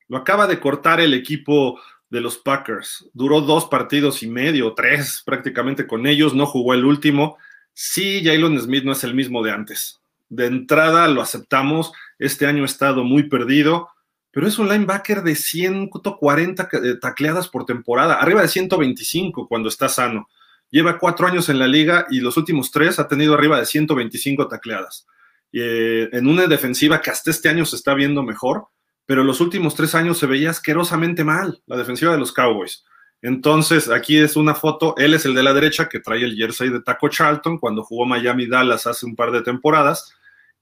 lo 0.08 0.16
acaba 0.16 0.46
de 0.46 0.60
cortar 0.60 1.00
el 1.00 1.14
equipo 1.14 1.80
de 2.10 2.20
los 2.20 2.38
Packers. 2.38 3.08
Duró 3.12 3.40
dos 3.40 3.66
partidos 3.66 4.22
y 4.22 4.28
medio, 4.28 4.74
tres 4.74 5.22
prácticamente 5.24 5.86
con 5.86 6.06
ellos, 6.06 6.34
no 6.34 6.46
jugó 6.46 6.74
el 6.74 6.84
último. 6.84 7.38
Sí, 7.72 8.22
Jalen 8.24 8.60
Smith 8.60 8.84
no 8.84 8.92
es 8.92 9.04
el 9.04 9.14
mismo 9.14 9.42
de 9.42 9.50
antes. 9.50 10.00
De 10.28 10.46
entrada 10.46 11.08
lo 11.08 11.20
aceptamos, 11.20 11.92
este 12.18 12.46
año 12.46 12.62
ha 12.62 12.66
estado 12.66 13.04
muy 13.04 13.24
perdido, 13.24 13.88
pero 14.30 14.46
es 14.46 14.58
un 14.58 14.68
linebacker 14.68 15.22
de 15.22 15.34
140 15.34 16.68
eh, 16.72 16.94
tacleadas 17.00 17.48
por 17.48 17.66
temporada, 17.66 18.14
arriba 18.14 18.42
de 18.42 18.48
125 18.48 19.48
cuando 19.48 19.68
está 19.68 19.88
sano. 19.88 20.28
Lleva 20.70 20.98
cuatro 20.98 21.26
años 21.26 21.48
en 21.48 21.58
la 21.58 21.68
liga 21.68 22.06
y 22.10 22.20
los 22.20 22.36
últimos 22.36 22.70
tres 22.70 22.98
ha 22.98 23.06
tenido 23.06 23.34
arriba 23.34 23.58
de 23.58 23.66
125 23.66 24.48
tacleadas. 24.48 25.06
Eh, 25.52 26.08
en 26.12 26.26
una 26.26 26.48
defensiva 26.48 27.00
que 27.00 27.10
hasta 27.10 27.30
este 27.30 27.48
año 27.48 27.64
se 27.64 27.76
está 27.76 27.94
viendo 27.94 28.24
mejor, 28.24 28.66
pero 29.06 29.24
los 29.24 29.40
últimos 29.40 29.74
tres 29.74 29.94
años 29.94 30.18
se 30.18 30.26
veía 30.26 30.50
asquerosamente 30.50 31.24
mal 31.24 31.62
la 31.66 31.76
defensiva 31.76 32.12
de 32.12 32.18
los 32.18 32.32
Cowboys. 32.32 32.84
Entonces, 33.22 33.88
aquí 33.88 34.18
es 34.18 34.36
una 34.36 34.54
foto, 34.54 34.94
él 34.98 35.14
es 35.14 35.24
el 35.24 35.34
de 35.34 35.42
la 35.42 35.54
derecha 35.54 35.88
que 35.88 36.00
trae 36.00 36.22
el 36.22 36.36
jersey 36.36 36.68
de 36.68 36.82
Taco 36.82 37.08
Charlton 37.08 37.58
cuando 37.58 37.82
jugó 37.82 38.04
Miami 38.04 38.46
Dallas 38.46 38.86
hace 38.86 39.06
un 39.06 39.16
par 39.16 39.30
de 39.30 39.42
temporadas, 39.42 40.12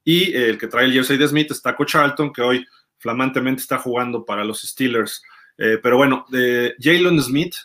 y 0.05 0.33
el 0.33 0.57
que 0.57 0.67
trae 0.67 0.85
el 0.85 0.93
jersey 0.93 1.17
de 1.17 1.27
Smith 1.27 1.51
es 1.51 1.61
Taco 1.61 1.85
Charlton, 1.85 2.31
que 2.31 2.41
hoy 2.41 2.65
flamantemente 2.99 3.61
está 3.61 3.77
jugando 3.77 4.23
para 4.23 4.45
los 4.45 4.61
Steelers. 4.61 5.21
Eh, 5.57 5.77
pero 5.83 5.97
bueno, 5.97 6.25
de 6.29 6.73
Jalen 6.79 7.21
Smith, 7.21 7.55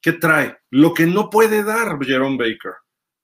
¿qué 0.00 0.12
trae? 0.12 0.58
Lo 0.70 0.92
que 0.92 1.06
no 1.06 1.30
puede 1.30 1.62
dar 1.62 1.96
Jerome 2.04 2.36
Baker, 2.36 2.72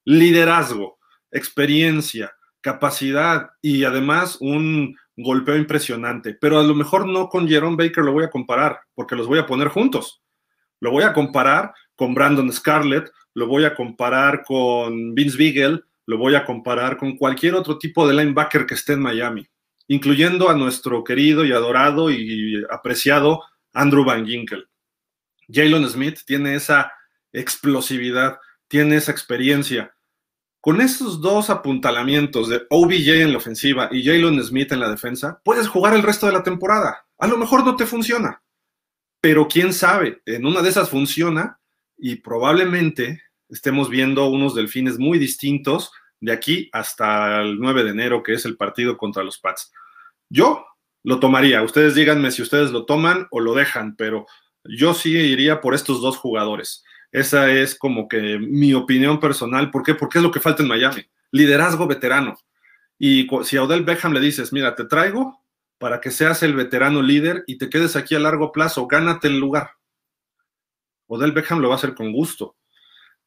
liderazgo, 0.05 0.99
experiencia, 1.31 2.33
capacidad 2.61 3.51
y 3.61 3.85
además 3.85 4.39
un 4.41 4.97
golpeo 5.17 5.57
impresionante, 5.57 6.35
pero 6.35 6.59
a 6.59 6.63
lo 6.63 6.75
mejor 6.75 7.07
no 7.07 7.29
con 7.29 7.49
Jerome 7.49 7.77
Baker 7.77 8.05
lo 8.05 8.13
voy 8.13 8.25
a 8.25 8.31
comparar, 8.31 8.81
porque 8.95 9.17
los 9.17 9.27
voy 9.27 9.39
a 9.39 9.47
poner 9.47 9.69
juntos. 9.69 10.23
Lo 10.81 10.91
voy 10.91 11.05
a 11.05 11.13
comparar 11.13 11.73
con 11.97 12.15
Brandon 12.15 12.53
Scarlett, 12.53 13.11
lo 13.35 13.47
voy 13.47 13.65
a 13.65 13.75
comparar 13.75 14.43
con 14.45 15.15
Vince 15.15 15.37
Beagle, 15.37 15.83
lo 16.07 16.19
voy 16.19 16.35
a 16.35 16.45
comparar 16.45 16.97
con 16.97 17.17
cualquier 17.17 17.55
otro 17.55 17.79
tipo 17.79 18.07
de 18.07 18.15
linebacker 18.15 18.67
que 18.67 18.75
esté 18.75 18.95
en 18.95 19.01
Miami, 19.01 19.47
incluyendo 19.89 20.51
a 20.51 20.55
nuestro 20.55 21.03
querido 21.05 21.45
y 21.45 21.53
adorado 21.53 22.11
y 22.11 22.63
apreciado 22.71 23.43
Andrew 23.73 24.05
Van 24.05 24.27
Ginkel. 24.27 24.69
Jalen 25.49 25.89
Smith 25.89 26.21
tiene 26.27 26.55
esa 26.55 26.93
explosividad, 27.33 28.39
tiene 28.69 28.97
esa 28.97 29.13
experiencia, 29.13 29.95
con 30.65 30.81
esos 30.81 31.21
dos 31.21 31.51
apuntalamientos 31.51 32.49
de 32.49 32.63
OBJ 32.71 33.21
en 33.21 33.33
la 33.33 33.37
ofensiva 33.37 33.91
y 33.93 34.03
Jalen 34.03 34.43
Smith 34.43 34.73
en 34.73 34.81
la 34.81 34.89
defensa, 34.89 35.43
puedes 35.45 35.69
jugar 35.69 35.93
el 35.93 36.03
resto 36.03 36.25
de 36.25 36.33
la 36.33 36.43
temporada. 36.43 37.05
A 37.19 37.27
lo 37.27 37.37
mejor 37.37 37.67
no 37.67 37.77
te 37.77 37.85
funciona, 37.85 38.43
pero 39.21 39.47
quién 39.47 39.75
sabe, 39.75 40.23
en 40.25 40.47
una 40.47 40.63
de 40.63 40.71
esas 40.71 40.89
funciona 40.89 41.61
y 41.99 42.17
probablemente 42.17 43.25
estemos 43.51 43.91
viendo 43.91 44.27
unos 44.31 44.55
delfines 44.55 44.99
muy 44.99 45.19
distintos 45.19 45.93
de 46.19 46.33
aquí 46.33 46.71
hasta 46.73 47.43
el 47.43 47.59
9 47.61 47.85
de 47.85 47.91
enero, 47.91 48.23
que 48.23 48.33
es 48.33 48.47
el 48.47 48.57
partido 48.57 48.97
contra 48.97 49.23
los 49.23 49.37
Pats. 49.37 49.71
Yo 50.31 50.65
lo 51.03 51.21
tomaría. 51.21 51.63
Ustedes 51.63 51.95
díganme 51.95 52.31
si 52.31 52.41
ustedes 52.41 52.71
lo 52.71 52.87
toman 52.87 53.27
o 53.31 53.41
lo 53.41 53.53
dejan, 53.53 53.97
pero 53.97 54.25
yo 54.65 54.95
sí 54.95 55.11
iría 55.11 55.61
por 55.61 55.75
estos 55.75 56.01
dos 56.01 56.17
jugadores. 56.17 56.83
Esa 57.15 57.49
es 57.49 57.77
como 57.77 58.09
que 58.09 58.41
mi 58.41 58.75
opinión 58.75 59.21
personal. 59.21 59.71
¿Por 59.71 59.85
qué? 59.85 59.95
Porque 59.95 60.19
es 60.19 60.25
lo 60.25 60.33
que 60.33 60.41
falta 60.41 60.65
en 60.65 60.69
Miami. 60.69 61.07
Liderazgo 61.31 61.87
veterano. 61.87 62.37
Y 62.99 63.29
si 63.45 63.57
a 63.57 63.63
Odell 63.63 63.85
Beckham 63.85 64.13
le 64.13 64.19
dices, 64.19 64.53
mira, 64.53 64.75
te 64.75 64.85
traigo 64.85 65.41
para 65.79 66.01
que 66.01 66.11
seas 66.11 66.43
el 66.43 66.55
veterano 66.55 67.03
líder 67.03 67.45
y 67.47 67.57
te 67.57 67.71
quedes 67.71 67.95
aquí 67.95 68.17
a 68.17 68.19
largo 68.19 68.51
plazo, 68.51 68.89
gánate 68.89 69.29
el 69.29 69.39
lugar. 69.39 69.71
Odell 71.07 71.31
Beckham 71.31 71.61
lo 71.61 71.69
va 71.69 71.77
a 71.77 71.79
hacer 71.79 71.95
con 71.95 72.13
gusto. 72.13 72.57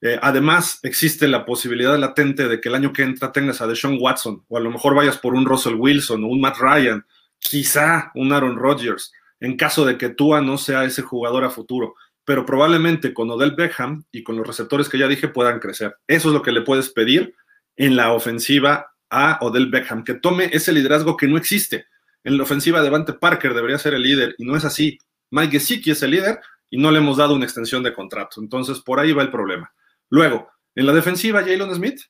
Eh, 0.02 0.20
además, 0.22 0.80
existe 0.84 1.26
la 1.30 1.46
posibilidad 1.46 1.98
latente 1.98 2.50
de 2.50 2.60
que 2.60 2.68
el 2.68 2.76
año 2.76 2.92
que 2.92 3.04
entra 3.04 3.32
tengas 3.32 3.62
a 3.62 3.68
Deshaun 3.68 4.00
Watson, 4.02 4.44
o 4.50 4.58
a 4.58 4.60
lo 4.60 4.70
mejor 4.70 4.96
vayas 4.96 5.18
por 5.18 5.34
un 5.34 5.46
Russell 5.46 5.76
Wilson 5.76 6.26
o 6.26 6.28
un 6.28 6.42
Matt 6.42 6.58
Ryan, 6.60 7.06
quizá 7.40 8.12
un 8.16 8.34
Aaron 8.34 8.58
Rodgers, 8.58 9.14
en 9.40 9.56
caso 9.56 9.86
de 9.86 9.98
que 9.98 10.10
Tua 10.10 10.42
no 10.42 10.58
sea 10.58 10.84
ese 10.84 11.04
jugador 11.04 11.46
a 11.46 11.50
futuro 11.50 11.96
pero 12.28 12.46
probablemente 12.46 13.14
con 13.14 13.32
Odell 13.32 13.56
Beckham 13.56 14.04
y 14.12 14.22
con 14.22 14.36
los 14.36 14.46
receptores 14.46 14.90
que 14.90 14.98
ya 14.98 15.08
dije 15.08 15.30
puedan 15.30 15.62
crecer. 15.62 15.96
Eso 16.08 16.28
es 16.28 16.34
lo 16.34 16.42
que 16.42 16.52
le 16.52 16.60
puedes 16.60 16.90
pedir 16.90 17.34
en 17.78 17.96
la 17.96 18.12
ofensiva 18.12 18.92
a 19.10 19.38
Odell 19.40 19.68
Beckham, 19.68 20.04
que 20.04 20.16
tome 20.16 20.50
ese 20.52 20.74
liderazgo 20.74 21.16
que 21.16 21.26
no 21.26 21.38
existe. 21.38 21.86
En 22.26 22.36
la 22.36 22.44
ofensiva, 22.44 22.82
Devante 22.82 23.14
Parker 23.14 23.54
debería 23.54 23.78
ser 23.78 23.94
el 23.94 24.02
líder 24.02 24.36
y 24.38 24.44
no 24.44 24.58
es 24.58 24.66
así. 24.66 25.00
Mike 25.32 25.54
Gesicki 25.54 25.92
es 25.92 26.04
el 26.04 26.12
líder 26.12 26.42
y 26.70 26.78
no 26.78 26.92
le 26.92 26.98
hemos 26.98 27.16
dado 27.16 27.34
una 27.34 27.46
extensión 27.46 27.82
de 27.82 27.94
contrato. 27.94 28.42
Entonces, 28.42 28.82
por 28.82 29.00
ahí 29.00 29.14
va 29.14 29.22
el 29.22 29.32
problema. 29.32 29.74
Luego, 30.10 30.50
en 30.76 30.86
la 30.86 30.92
defensiva, 30.92 31.44
Jalen 31.44 31.74
Smith, 31.76 32.02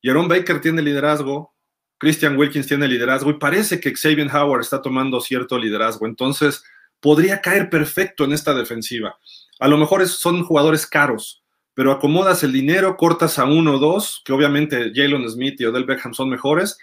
Jerome 0.00 0.28
Baker 0.28 0.60
tiene 0.60 0.82
liderazgo, 0.82 1.52
Christian 1.98 2.38
Wilkins 2.38 2.68
tiene 2.68 2.86
liderazgo 2.86 3.28
y 3.30 3.40
parece 3.40 3.80
que 3.80 3.92
Xavier 3.92 4.30
Howard 4.32 4.60
está 4.60 4.80
tomando 4.80 5.20
cierto 5.20 5.58
liderazgo. 5.58 6.06
Entonces, 6.06 6.62
podría 7.04 7.42
caer 7.42 7.68
perfecto 7.68 8.24
en 8.24 8.32
esta 8.32 8.54
defensiva. 8.54 9.18
A 9.60 9.68
lo 9.68 9.76
mejor 9.76 10.08
son 10.08 10.42
jugadores 10.42 10.86
caros, 10.86 11.44
pero 11.74 11.92
acomodas 11.92 12.42
el 12.44 12.50
dinero, 12.50 12.96
cortas 12.96 13.38
a 13.38 13.44
uno 13.44 13.74
o 13.74 13.78
dos, 13.78 14.22
que 14.24 14.32
obviamente 14.32 14.90
Jalen 14.94 15.28
Smith 15.28 15.60
y 15.60 15.66
Odell 15.66 15.84
Beckham 15.84 16.14
son 16.14 16.30
mejores, 16.30 16.78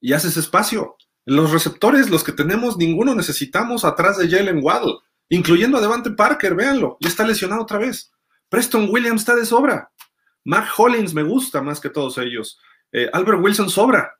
y 0.00 0.14
haces 0.14 0.38
espacio. 0.38 0.96
Los 1.26 1.50
receptores, 1.50 2.08
los 2.08 2.24
que 2.24 2.32
tenemos, 2.32 2.78
ninguno 2.78 3.14
necesitamos 3.14 3.84
atrás 3.84 4.16
de 4.16 4.30
Jalen 4.30 4.60
Waddle, 4.64 4.94
incluyendo 5.28 5.76
a 5.76 5.82
Devante 5.82 6.12
Parker, 6.12 6.54
véanlo, 6.54 6.96
ya 6.98 7.10
está 7.10 7.26
lesionado 7.26 7.60
otra 7.60 7.76
vez. 7.76 8.12
Preston 8.48 8.88
Williams 8.88 9.20
está 9.20 9.36
de 9.36 9.44
sobra. 9.44 9.92
Mac 10.42 10.70
Hollins 10.74 11.12
me 11.12 11.22
gusta 11.22 11.60
más 11.60 11.80
que 11.80 11.90
todos 11.90 12.16
ellos. 12.16 12.58
Eh, 12.92 13.10
Albert 13.12 13.42
Wilson 13.42 13.68
sobra. 13.68 14.19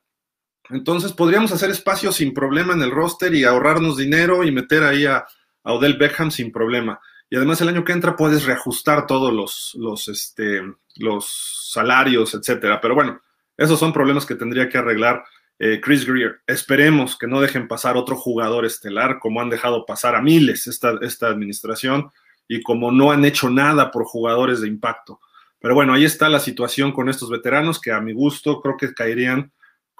Entonces 0.71 1.13
podríamos 1.13 1.51
hacer 1.51 1.69
espacio 1.69 2.11
sin 2.11 2.33
problema 2.33 2.73
en 2.73 2.81
el 2.81 2.91
roster 2.91 3.33
y 3.33 3.43
ahorrarnos 3.43 3.97
dinero 3.97 4.43
y 4.43 4.51
meter 4.51 4.83
ahí 4.83 5.05
a, 5.05 5.25
Odell 5.63 5.97
Beckham 5.97 6.31
sin 6.31 6.51
problema. 6.51 6.99
Y 7.29 7.35
además 7.35 7.61
el 7.61 7.69
año 7.69 7.83
que 7.83 7.91
entra 7.91 8.15
puedes 8.15 8.45
reajustar 8.45 9.05
todos 9.05 9.31
los, 9.31 9.75
los, 9.75 10.07
este, 10.07 10.61
los 10.95 11.69
salarios, 11.71 12.33
etcétera. 12.33 12.81
Pero 12.81 12.95
bueno, 12.95 13.21
esos 13.57 13.79
son 13.79 13.93
problemas 13.93 14.25
que 14.25 14.33
tendría 14.33 14.67
que 14.67 14.79
arreglar 14.79 15.23
eh, 15.59 15.79
Chris 15.79 16.05
Greer. 16.07 16.41
Esperemos 16.47 17.15
que 17.15 17.27
no 17.27 17.39
dejen 17.39 17.67
pasar 17.67 17.95
otro 17.95 18.15
jugador 18.15 18.65
estelar, 18.65 19.19
como 19.19 19.39
han 19.39 19.51
dejado 19.51 19.85
pasar 19.85 20.15
a 20.15 20.21
miles 20.21 20.65
esta, 20.65 20.95
esta 21.01 21.27
administración 21.27 22.11
y 22.47 22.63
como 22.63 22.91
no 22.91 23.11
han 23.11 23.23
hecho 23.23 23.49
nada 23.51 23.91
por 23.91 24.03
jugadores 24.03 24.61
de 24.61 24.67
impacto. 24.67 25.19
Pero 25.59 25.75
bueno, 25.75 25.93
ahí 25.93 26.03
está 26.03 26.27
la 26.27 26.39
situación 26.39 26.91
con 26.91 27.07
estos 27.07 27.29
veteranos 27.29 27.79
que 27.79 27.91
a 27.91 28.01
mi 28.01 28.13
gusto 28.13 28.59
creo 28.61 28.75
que 28.77 28.95
caerían 28.95 29.51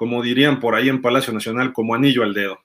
como 0.01 0.23
dirían 0.23 0.59
por 0.59 0.73
ahí 0.73 0.89
en 0.89 0.99
Palacio 0.99 1.31
Nacional, 1.31 1.73
como 1.73 1.93
anillo 1.93 2.23
al 2.23 2.33
dedo. 2.33 2.57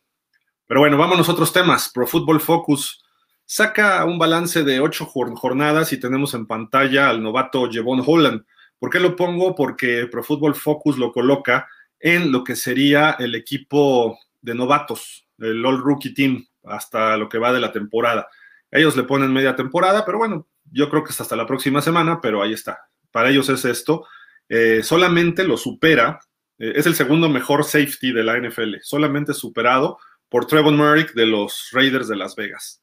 Pero 0.66 0.80
bueno, 0.80 0.96
vámonos 0.96 1.28
a 1.28 1.32
otros 1.32 1.52
temas. 1.52 1.90
Pro 1.92 2.06
Football 2.06 2.40
Focus 2.40 3.04
saca 3.44 4.02
un 4.06 4.18
balance 4.18 4.64
de 4.64 4.80
ocho 4.80 5.04
jornadas 5.04 5.92
y 5.92 6.00
tenemos 6.00 6.32
en 6.32 6.46
pantalla 6.46 7.10
al 7.10 7.22
novato 7.22 7.70
Jevon 7.70 8.02
Holland. 8.06 8.46
¿Por 8.78 8.88
qué 8.88 9.00
lo 9.00 9.16
pongo? 9.16 9.54
Porque 9.54 10.08
Pro 10.10 10.24
Football 10.24 10.54
Focus 10.54 10.96
lo 10.96 11.12
coloca 11.12 11.68
en 12.00 12.32
lo 12.32 12.42
que 12.42 12.56
sería 12.56 13.16
el 13.18 13.34
equipo 13.34 14.18
de 14.40 14.54
novatos, 14.54 15.28
el 15.36 15.62
All 15.62 15.76
Rookie 15.76 16.14
Team, 16.14 16.42
hasta 16.64 17.18
lo 17.18 17.28
que 17.28 17.36
va 17.36 17.52
de 17.52 17.60
la 17.60 17.70
temporada. 17.70 18.28
Ellos 18.70 18.96
le 18.96 19.02
ponen 19.02 19.30
media 19.30 19.54
temporada, 19.54 20.06
pero 20.06 20.16
bueno, 20.16 20.46
yo 20.72 20.88
creo 20.88 21.04
que 21.04 21.10
es 21.10 21.20
hasta 21.20 21.36
la 21.36 21.46
próxima 21.46 21.82
semana, 21.82 22.18
pero 22.18 22.42
ahí 22.42 22.54
está. 22.54 22.88
Para 23.10 23.28
ellos 23.28 23.50
es 23.50 23.66
esto. 23.66 24.06
Eh, 24.48 24.82
solamente 24.82 25.44
lo 25.44 25.58
supera 25.58 26.18
eh, 26.58 26.72
es 26.76 26.86
el 26.86 26.94
segundo 26.94 27.28
mejor 27.28 27.64
safety 27.64 28.12
de 28.12 28.24
la 28.24 28.38
NFL, 28.38 28.76
solamente 28.82 29.34
superado 29.34 29.98
por 30.28 30.46
Trevon 30.46 30.76
Merrick 30.76 31.14
de 31.14 31.26
los 31.26 31.68
Raiders 31.72 32.08
de 32.08 32.16
Las 32.16 32.34
Vegas. 32.36 32.82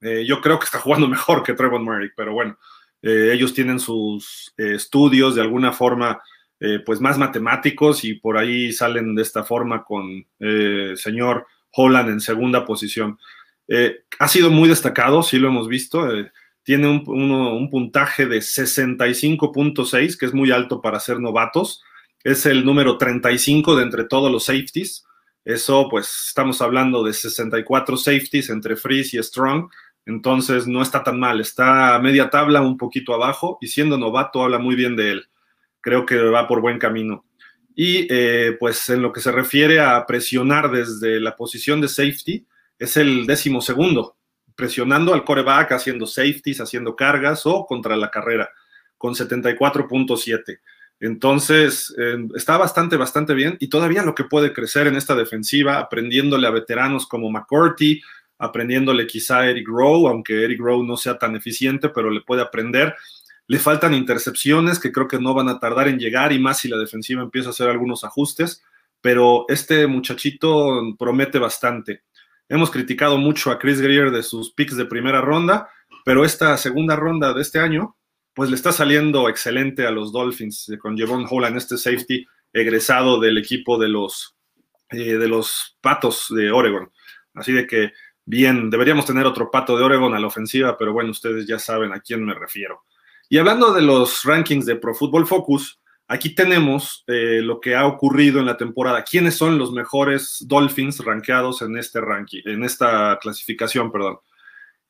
Eh, 0.00 0.24
yo 0.26 0.40
creo 0.40 0.58
que 0.58 0.64
está 0.64 0.78
jugando 0.78 1.08
mejor 1.08 1.42
que 1.42 1.54
Trevon 1.54 1.84
Merrick, 1.84 2.14
pero 2.16 2.32
bueno, 2.32 2.58
eh, 3.02 3.30
ellos 3.32 3.52
tienen 3.54 3.80
sus 3.80 4.52
estudios 4.56 5.34
de 5.34 5.42
alguna 5.42 5.72
forma 5.72 6.20
pues 6.86 7.00
más 7.00 7.18
matemáticos 7.18 8.04
y 8.04 8.14
por 8.14 8.38
ahí 8.38 8.72
salen 8.72 9.16
de 9.16 9.22
esta 9.22 9.42
forma 9.42 9.82
con 9.82 10.24
el 10.38 10.96
señor 10.96 11.44
Holland 11.72 12.10
en 12.10 12.20
segunda 12.20 12.64
posición. 12.64 13.18
ha 14.20 14.28
sido 14.28 14.48
muy 14.48 14.68
destacado, 14.68 15.24
sí 15.24 15.40
lo 15.40 15.48
hemos 15.48 15.66
visto. 15.66 16.08
tiene 16.62 16.86
un, 16.86 17.02
un 17.08 17.68
puntaje 17.68 18.26
de 18.26 18.38
65.6, 18.38 20.16
que 20.16 20.26
es 20.26 20.32
muy 20.32 20.52
alto 20.52 20.80
para 20.80 21.00
ser 21.00 21.18
novatos 21.18 21.82
es 22.24 22.46
el 22.46 22.64
número 22.64 22.98
35 22.98 23.76
de 23.76 23.82
entre 23.82 24.04
todos 24.04 24.30
los 24.30 24.44
safeties. 24.44 25.04
Eso, 25.44 25.88
pues, 25.90 26.26
estamos 26.28 26.62
hablando 26.62 27.02
de 27.02 27.12
64 27.12 27.96
safeties 27.96 28.50
entre 28.50 28.76
Freeze 28.76 29.16
y 29.16 29.22
Strong. 29.22 29.70
Entonces, 30.06 30.66
no 30.66 30.82
está 30.82 31.02
tan 31.02 31.18
mal. 31.18 31.40
Está 31.40 31.96
a 31.96 31.98
media 31.98 32.30
tabla, 32.30 32.60
un 32.60 32.76
poquito 32.76 33.14
abajo. 33.14 33.58
Y 33.60 33.68
siendo 33.68 33.98
novato, 33.98 34.42
habla 34.42 34.58
muy 34.58 34.76
bien 34.76 34.94
de 34.94 35.10
él. 35.12 35.28
Creo 35.80 36.06
que 36.06 36.16
va 36.16 36.46
por 36.46 36.60
buen 36.60 36.78
camino. 36.78 37.24
Y, 37.74 38.06
eh, 38.10 38.56
pues, 38.58 38.88
en 38.90 39.02
lo 39.02 39.12
que 39.12 39.20
se 39.20 39.32
refiere 39.32 39.80
a 39.80 40.04
presionar 40.06 40.70
desde 40.70 41.18
la 41.20 41.34
posición 41.34 41.80
de 41.80 41.88
safety, 41.88 42.46
es 42.78 42.96
el 42.96 43.26
décimo 43.26 43.60
segundo. 43.60 44.16
Presionando 44.54 45.14
al 45.14 45.24
coreback, 45.24 45.72
haciendo 45.72 46.06
safeties, 46.06 46.60
haciendo 46.60 46.94
cargas 46.94 47.46
o 47.46 47.66
contra 47.66 47.96
la 47.96 48.10
carrera, 48.10 48.50
con 48.98 49.14
74.7. 49.14 50.60
Entonces, 51.02 51.92
eh, 51.98 52.28
está 52.36 52.56
bastante, 52.56 52.96
bastante 52.96 53.34
bien 53.34 53.56
y 53.58 53.68
todavía 53.68 54.04
lo 54.04 54.14
que 54.14 54.22
puede 54.22 54.52
crecer 54.52 54.86
en 54.86 54.94
esta 54.94 55.16
defensiva, 55.16 55.80
aprendiéndole 55.80 56.46
a 56.46 56.52
veteranos 56.52 57.08
como 57.08 57.28
McCourty, 57.28 58.00
aprendiéndole 58.38 59.08
quizá 59.08 59.40
a 59.40 59.50
Eric 59.50 59.66
Rowe, 59.66 60.08
aunque 60.08 60.44
Eric 60.44 60.60
Rowe 60.60 60.86
no 60.86 60.96
sea 60.96 61.18
tan 61.18 61.34
eficiente, 61.34 61.88
pero 61.88 62.08
le 62.08 62.20
puede 62.20 62.42
aprender. 62.42 62.94
Le 63.48 63.58
faltan 63.58 63.94
intercepciones 63.94 64.78
que 64.78 64.92
creo 64.92 65.08
que 65.08 65.18
no 65.18 65.34
van 65.34 65.48
a 65.48 65.58
tardar 65.58 65.88
en 65.88 65.98
llegar 65.98 66.32
y 66.32 66.38
más 66.38 66.60
si 66.60 66.68
la 66.68 66.78
defensiva 66.78 67.20
empieza 67.20 67.48
a 67.48 67.50
hacer 67.50 67.68
algunos 67.68 68.04
ajustes, 68.04 68.62
pero 69.00 69.44
este 69.48 69.88
muchachito 69.88 70.94
promete 70.96 71.40
bastante. 71.40 72.04
Hemos 72.48 72.70
criticado 72.70 73.18
mucho 73.18 73.50
a 73.50 73.58
Chris 73.58 73.80
Greer 73.80 74.12
de 74.12 74.22
sus 74.22 74.52
picks 74.52 74.76
de 74.76 74.84
primera 74.84 75.20
ronda, 75.20 75.68
pero 76.04 76.24
esta 76.24 76.56
segunda 76.58 76.94
ronda 76.94 77.34
de 77.34 77.42
este 77.42 77.58
año 77.58 77.96
pues 78.34 78.50
le 78.50 78.56
está 78.56 78.72
saliendo 78.72 79.28
excelente 79.28 79.86
a 79.86 79.90
los 79.90 80.12
Dolphins 80.12 80.68
eh, 80.68 80.78
con 80.78 80.96
Jevon 80.96 81.26
Holland, 81.28 81.56
este 81.56 81.76
safety 81.76 82.26
egresado 82.52 83.20
del 83.20 83.38
equipo 83.38 83.78
de 83.78 83.88
los, 83.88 84.36
eh, 84.90 85.16
de 85.16 85.28
los 85.28 85.76
Patos 85.80 86.26
de 86.30 86.50
Oregon. 86.50 86.90
Así 87.34 87.52
de 87.52 87.66
que, 87.66 87.92
bien, 88.24 88.70
deberíamos 88.70 89.06
tener 89.06 89.26
otro 89.26 89.50
Pato 89.50 89.76
de 89.76 89.84
Oregon 89.84 90.14
a 90.14 90.20
la 90.20 90.26
ofensiva, 90.26 90.76
pero 90.76 90.92
bueno, 90.92 91.10
ustedes 91.10 91.46
ya 91.46 91.58
saben 91.58 91.92
a 91.92 92.00
quién 92.00 92.24
me 92.24 92.34
refiero. 92.34 92.84
Y 93.28 93.38
hablando 93.38 93.72
de 93.72 93.82
los 93.82 94.24
rankings 94.24 94.66
de 94.66 94.76
Pro 94.76 94.94
Football 94.94 95.26
Focus, 95.26 95.80
aquí 96.06 96.34
tenemos 96.34 97.04
eh, 97.06 97.40
lo 97.42 97.60
que 97.60 97.74
ha 97.74 97.86
ocurrido 97.86 98.40
en 98.40 98.46
la 98.46 98.58
temporada. 98.58 99.04
¿Quiénes 99.04 99.36
son 99.36 99.56
los 99.58 99.72
mejores 99.72 100.44
Dolphins 100.46 101.02
rankeados 101.02 101.62
en 101.62 101.78
este 101.78 102.00
ranking, 102.00 102.42
en 102.44 102.64
esta 102.64 103.18
clasificación, 103.20 103.90
perdón? 103.90 104.18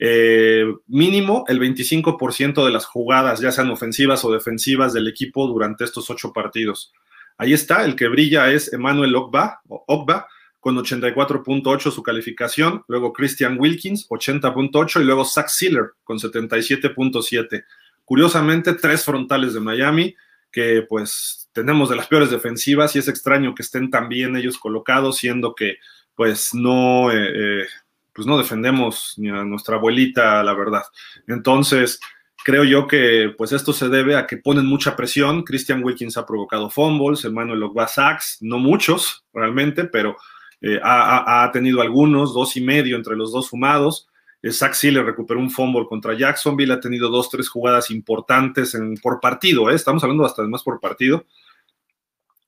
Eh, 0.05 0.65
mínimo 0.89 1.45
el 1.47 1.61
25% 1.61 2.65
de 2.65 2.73
las 2.73 2.87
jugadas, 2.87 3.39
ya 3.39 3.53
sean 3.53 3.71
ofensivas 3.71 4.25
o 4.25 4.33
defensivas 4.33 4.93
del 4.93 5.07
equipo 5.07 5.47
durante 5.47 5.85
estos 5.85 6.11
ocho 6.11 6.33
partidos. 6.33 6.93
Ahí 7.39 7.53
está, 7.53 7.85
el 7.85 7.95
que 7.95 8.09
brilla 8.09 8.51
es 8.51 8.73
Emmanuel 8.73 9.15
Ogba, 9.15 10.27
con 10.59 10.77
84.8 10.77 11.93
su 11.93 12.03
calificación, 12.03 12.83
luego 12.89 13.13
Christian 13.13 13.57
Wilkins, 13.61 14.09
80.8 14.09 15.03
y 15.03 15.05
luego 15.05 15.25
Zach 15.25 15.47
Sealer 15.47 15.93
con 16.03 16.19
77.7. 16.19 17.65
Curiosamente, 18.05 18.75
tres 18.75 19.05
frontales 19.05 19.55
de 19.55 19.61
Miami, 19.61 20.17
que 20.51 20.85
pues 20.89 21.49
tenemos 21.53 21.89
de 21.89 21.95
las 21.95 22.09
peores 22.09 22.33
defensivas 22.33 22.97
y 22.97 22.99
es 22.99 23.07
extraño 23.07 23.55
que 23.55 23.63
estén 23.63 23.89
tan 23.89 24.09
bien 24.09 24.35
ellos 24.35 24.59
colocados, 24.59 25.19
siendo 25.19 25.55
que 25.55 25.77
pues 26.17 26.55
no, 26.55 27.13
eh, 27.13 27.61
eh, 27.63 27.67
pues 28.15 28.27
no 28.27 28.39
defendemos 28.39 29.15
ni 29.17 29.29
a 29.31 29.45
nuestra 29.45 29.77
abuelita, 29.77 30.43
la 30.43 30.55
verdad. 30.55 30.83
Entonces, 31.27 32.01
creo 32.45 32.65
yo 32.65 32.87
que 32.87 33.35
pues 33.37 33.53
esto 33.53 33.73
se 33.73 33.89
debe 33.89 34.17
a 34.17 34.27
que 34.27 34.37
ponen 34.37 34.67
mucha 34.67 34.97
presión. 34.97 35.43
Christian 35.43 35.83
Wilkins 35.83 36.17
ha 36.17 36.27
provocado 36.27 36.71
fumbles, 36.71 37.25
Emmanuel 37.25 37.63
Ogba 37.63 37.89
sacks, 37.89 38.39
no 38.41 38.59
muchos 38.59 39.25
realmente, 39.33 39.85
pero 39.85 40.17
eh, 40.61 40.79
ha, 40.83 41.51
tenido 41.53 41.81
algunos, 41.81 42.33
dos 42.33 42.57
y 42.57 42.61
medio 42.61 42.97
entre 42.97 43.17
los 43.17 43.33
dos 43.33 43.49
sumados. 43.49 44.09
Zach 44.51 44.81
le 44.83 45.03
recuperó 45.03 45.39
un 45.39 45.51
fumble 45.51 45.87
contra 45.89 46.15
Jacksonville, 46.15 46.73
ha 46.73 46.81
tenido 46.81 47.09
dos, 47.09 47.31
tres 47.31 47.49
jugadas 47.49 47.91
importantes 47.91 48.77
por 49.01 49.21
partido, 49.21 49.71
¿eh? 49.71 49.75
estamos 49.75 50.03
hablando 50.03 50.25
hasta 50.25 50.43
más 50.45 50.65
por 50.65 50.81
partido. 50.81 51.27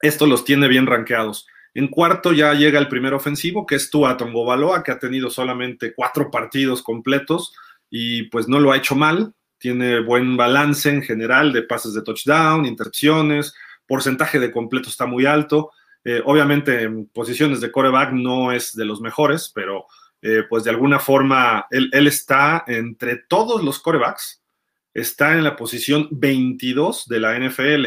Esto 0.00 0.26
los 0.26 0.44
tiene 0.44 0.66
bien 0.68 0.86
rankeados. 0.86 1.46
En 1.74 1.88
cuarto 1.88 2.32
ya 2.32 2.54
llega 2.54 2.78
el 2.78 2.88
primer 2.88 3.14
ofensivo, 3.14 3.66
que 3.66 3.74
es 3.74 3.90
Tua 3.90 4.16
Tongobaloa, 4.16 4.84
que 4.84 4.92
ha 4.92 4.98
tenido 4.98 5.28
solamente 5.28 5.92
cuatro 5.92 6.30
partidos 6.30 6.82
completos 6.82 7.52
y 7.90 8.24
pues 8.24 8.48
no 8.48 8.60
lo 8.60 8.70
ha 8.70 8.76
hecho 8.76 8.94
mal. 8.94 9.34
Tiene 9.58 10.00
buen 10.00 10.36
balance 10.36 10.88
en 10.88 11.02
general 11.02 11.52
de 11.52 11.62
pases 11.62 11.92
de 11.94 12.02
touchdown, 12.02 12.64
intercepciones, 12.64 13.54
porcentaje 13.86 14.38
de 14.38 14.52
completo 14.52 14.88
está 14.88 15.06
muy 15.06 15.26
alto. 15.26 15.72
Eh, 16.04 16.22
obviamente 16.24 16.82
en 16.82 17.06
posiciones 17.08 17.60
de 17.60 17.72
coreback 17.72 18.12
no 18.12 18.52
es 18.52 18.76
de 18.76 18.84
los 18.84 19.00
mejores, 19.00 19.50
pero 19.52 19.86
eh, 20.22 20.44
pues 20.48 20.62
de 20.62 20.70
alguna 20.70 21.00
forma 21.00 21.66
él, 21.70 21.90
él, 21.92 22.06
está 22.06 22.64
entre 22.68 23.16
todos 23.16 23.64
los 23.64 23.80
corebacks, 23.80 24.42
está 24.92 25.32
en 25.32 25.42
la 25.42 25.56
posición 25.56 26.08
22 26.12 27.08
de 27.08 27.20
la 27.20 27.38
NFL. 27.38 27.86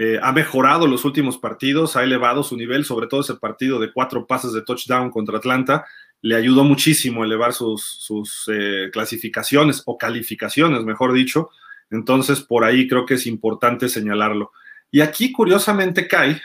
Eh, 0.00 0.16
ha 0.22 0.30
mejorado 0.30 0.86
los 0.86 1.04
últimos 1.04 1.38
partidos, 1.38 1.96
ha 1.96 2.04
elevado 2.04 2.44
su 2.44 2.56
nivel, 2.56 2.84
sobre 2.84 3.08
todo 3.08 3.20
ese 3.20 3.34
partido 3.34 3.80
de 3.80 3.92
cuatro 3.92 4.28
pases 4.28 4.52
de 4.52 4.62
touchdown 4.62 5.10
contra 5.10 5.38
Atlanta, 5.38 5.86
le 6.22 6.36
ayudó 6.36 6.62
muchísimo 6.62 7.22
a 7.22 7.26
elevar 7.26 7.52
sus, 7.52 8.44
eh, 8.46 8.90
clasificaciones 8.92 9.82
o 9.86 9.98
calificaciones, 9.98 10.84
mejor 10.84 11.12
dicho. 11.12 11.50
Entonces, 11.90 12.40
por 12.40 12.62
ahí 12.62 12.86
creo 12.86 13.06
que 13.06 13.14
es 13.14 13.26
importante 13.26 13.88
señalarlo. 13.88 14.52
Y 14.92 15.00
aquí, 15.00 15.32
curiosamente, 15.32 16.06
cae 16.06 16.40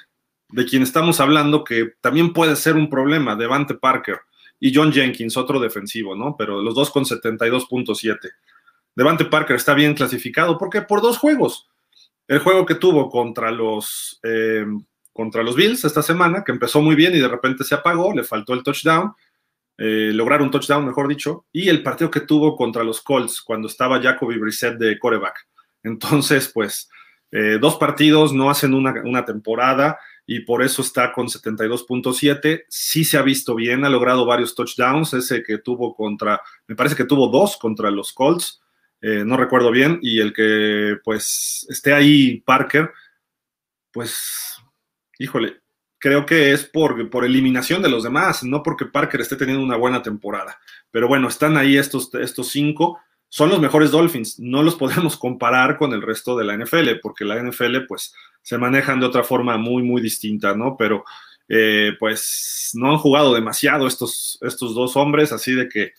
de 0.49 0.65
quien 0.65 0.81
estamos 0.81 1.19
hablando, 1.19 1.63
que 1.63 1.93
también 2.01 2.33
puede 2.33 2.55
ser 2.55 2.75
un 2.75 2.89
problema, 2.89 3.35
Devante 3.35 3.75
Parker 3.75 4.21
y 4.59 4.73
John 4.73 4.91
Jenkins, 4.91 5.37
otro 5.37 5.59
defensivo, 5.59 6.15
¿no? 6.15 6.35
Pero 6.39 6.59
los 6.59 6.73
dos 6.73 6.89
con 6.89 7.05
72.7. 7.05 8.17
Devante 8.95 9.25
Parker 9.25 9.57
está 9.57 9.75
bien 9.75 9.93
clasificado 9.93 10.57
porque 10.57 10.81
por 10.81 11.03
dos 11.03 11.19
juegos. 11.19 11.69
El 12.27 12.39
juego 12.39 12.65
que 12.65 12.75
tuvo 12.75 13.09
contra 13.09 13.51
los, 13.51 14.19
eh, 14.23 14.65
contra 15.11 15.43
los 15.43 15.55
Bills 15.55 15.83
esta 15.83 16.01
semana, 16.01 16.43
que 16.43 16.51
empezó 16.51 16.81
muy 16.81 16.95
bien 16.95 17.13
y 17.15 17.19
de 17.19 17.27
repente 17.27 17.63
se 17.63 17.75
apagó, 17.75 18.13
le 18.13 18.23
faltó 18.23 18.53
el 18.53 18.63
touchdown, 18.63 19.13
eh, 19.77 20.11
lograr 20.13 20.41
un 20.41 20.51
touchdown, 20.51 20.85
mejor 20.85 21.07
dicho, 21.07 21.45
y 21.51 21.69
el 21.69 21.83
partido 21.83 22.09
que 22.09 22.21
tuvo 22.21 22.55
contra 22.55 22.83
los 22.83 23.01
Colts 23.01 23.41
cuando 23.41 23.67
estaba 23.67 24.01
Jacoby 24.01 24.37
Brissett 24.37 24.77
de 24.77 24.97
coreback. 24.97 25.47
Entonces, 25.83 26.49
pues, 26.53 26.89
eh, 27.31 27.57
dos 27.59 27.75
partidos 27.75 28.31
no 28.31 28.49
hacen 28.49 28.73
una, 28.73 28.93
una 29.03 29.25
temporada 29.25 29.99
y 30.25 30.41
por 30.41 30.63
eso 30.63 30.81
está 30.81 31.11
con 31.11 31.27
72.7. 31.27 32.65
Sí 32.69 33.03
se 33.03 33.17
ha 33.17 33.21
visto 33.21 33.55
bien, 33.55 33.83
ha 33.83 33.89
logrado 33.89 34.25
varios 34.25 34.55
touchdowns, 34.55 35.13
ese 35.13 35.43
que 35.43 35.57
tuvo 35.57 35.95
contra, 35.95 36.41
me 36.67 36.75
parece 36.75 36.95
que 36.95 37.05
tuvo 37.05 37.27
dos 37.27 37.57
contra 37.57 37.91
los 37.91 38.13
Colts, 38.13 38.62
eh, 39.05 39.25
no 39.25 39.35
recuerdo 39.35 39.69
bien, 39.69 39.99
y 40.01 40.21
el 40.21 40.31
que 40.31 40.95
pues 41.03 41.67
esté 41.69 41.93
ahí 41.93 42.39
Parker, 42.39 42.89
pues, 43.91 44.55
híjole, 45.19 45.57
creo 45.99 46.25
que 46.25 46.53
es 46.53 46.63
por, 46.63 47.09
por 47.09 47.25
eliminación 47.25 47.81
de 47.81 47.89
los 47.89 48.03
demás, 48.03 48.45
no 48.45 48.63
porque 48.63 48.85
Parker 48.85 49.19
esté 49.19 49.35
teniendo 49.35 49.61
una 49.61 49.75
buena 49.75 50.01
temporada. 50.01 50.57
Pero 50.89 51.09
bueno, 51.09 51.27
están 51.27 51.57
ahí 51.57 51.75
estos, 51.75 52.15
estos 52.15 52.47
cinco, 52.47 53.01
son 53.27 53.49
los 53.49 53.59
mejores 53.59 53.91
Dolphins, 53.91 54.39
no 54.39 54.63
los 54.63 54.75
podemos 54.77 55.17
comparar 55.17 55.77
con 55.77 55.91
el 55.91 56.01
resto 56.01 56.37
de 56.37 56.45
la 56.45 56.55
NFL, 56.55 57.01
porque 57.01 57.25
la 57.25 57.43
NFL 57.43 57.85
pues 57.85 58.13
se 58.41 58.57
manejan 58.57 59.01
de 59.01 59.07
otra 59.07 59.23
forma 59.25 59.57
muy, 59.57 59.83
muy 59.83 60.01
distinta, 60.01 60.55
¿no? 60.55 60.77
Pero 60.77 61.03
eh, 61.49 61.91
pues 61.99 62.71
no 62.75 62.89
han 62.89 62.99
jugado 62.99 63.33
demasiado 63.33 63.85
estos, 63.85 64.37
estos 64.39 64.73
dos 64.73 64.95
hombres, 64.95 65.33
así 65.33 65.53
de 65.53 65.67
que 65.67 65.91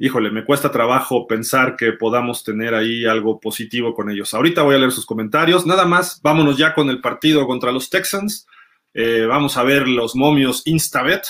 híjole, 0.00 0.30
me 0.30 0.46
cuesta 0.46 0.72
trabajo 0.72 1.26
pensar 1.26 1.76
que 1.76 1.92
podamos 1.92 2.42
tener 2.42 2.74
ahí 2.74 3.04
algo 3.04 3.38
positivo 3.38 3.92
con 3.92 4.10
ellos. 4.10 4.32
Ahorita 4.32 4.62
voy 4.62 4.74
a 4.74 4.78
leer 4.78 4.92
sus 4.92 5.04
comentarios. 5.04 5.66
Nada 5.66 5.84
más, 5.84 6.22
vámonos 6.22 6.56
ya 6.56 6.74
con 6.74 6.88
el 6.88 7.02
partido 7.02 7.46
contra 7.46 7.70
los 7.70 7.90
Texans. 7.90 8.46
Eh, 8.94 9.26
vamos 9.28 9.58
a 9.58 9.62
ver 9.62 9.86
los 9.86 10.16
momios 10.16 10.62
Instabet. 10.64 11.24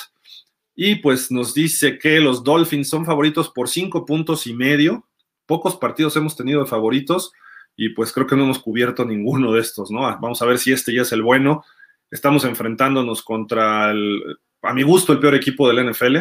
Y 0.77 0.95
pues 0.97 1.33
nos 1.33 1.53
dice 1.53 1.99
que 1.99 2.21
los 2.21 2.45
Dolphins 2.45 2.89
son 2.89 3.05
favoritos 3.05 3.51
por 3.51 3.69
cinco 3.69 4.07
puntos 4.07 4.47
y 4.47 4.55
medio. 4.55 5.05
Pocos 5.47 5.77
partidos 5.77 6.15
hemos 6.15 6.37
tenido 6.37 6.61
de 6.61 6.69
favoritos 6.69 7.33
y 7.77 7.89
pues 7.89 8.13
creo 8.13 8.29
que 8.29 8.37
no 8.37 8.45
hemos 8.45 8.61
cubierto 8.61 9.05
ninguno 9.05 9.53
de 9.53 9.61
estos, 9.61 9.91
¿no? 9.91 10.03
Vamos 10.03 10.41
a 10.43 10.47
ver 10.47 10.59
si 10.59 10.71
este 10.71 10.95
ya 10.95 11.03
es 11.03 11.11
el 11.11 11.23
bueno. 11.23 11.65
Estamos 12.09 12.45
enfrentándonos 12.45 13.23
contra 13.23 13.91
el, 13.91 14.39
a 14.63 14.73
mi 14.73 14.85
gusto, 14.85 15.13
el 15.13 15.19
peor 15.19 15.35
equipo 15.35 15.69
del 15.69 15.91
NFL 15.91 16.19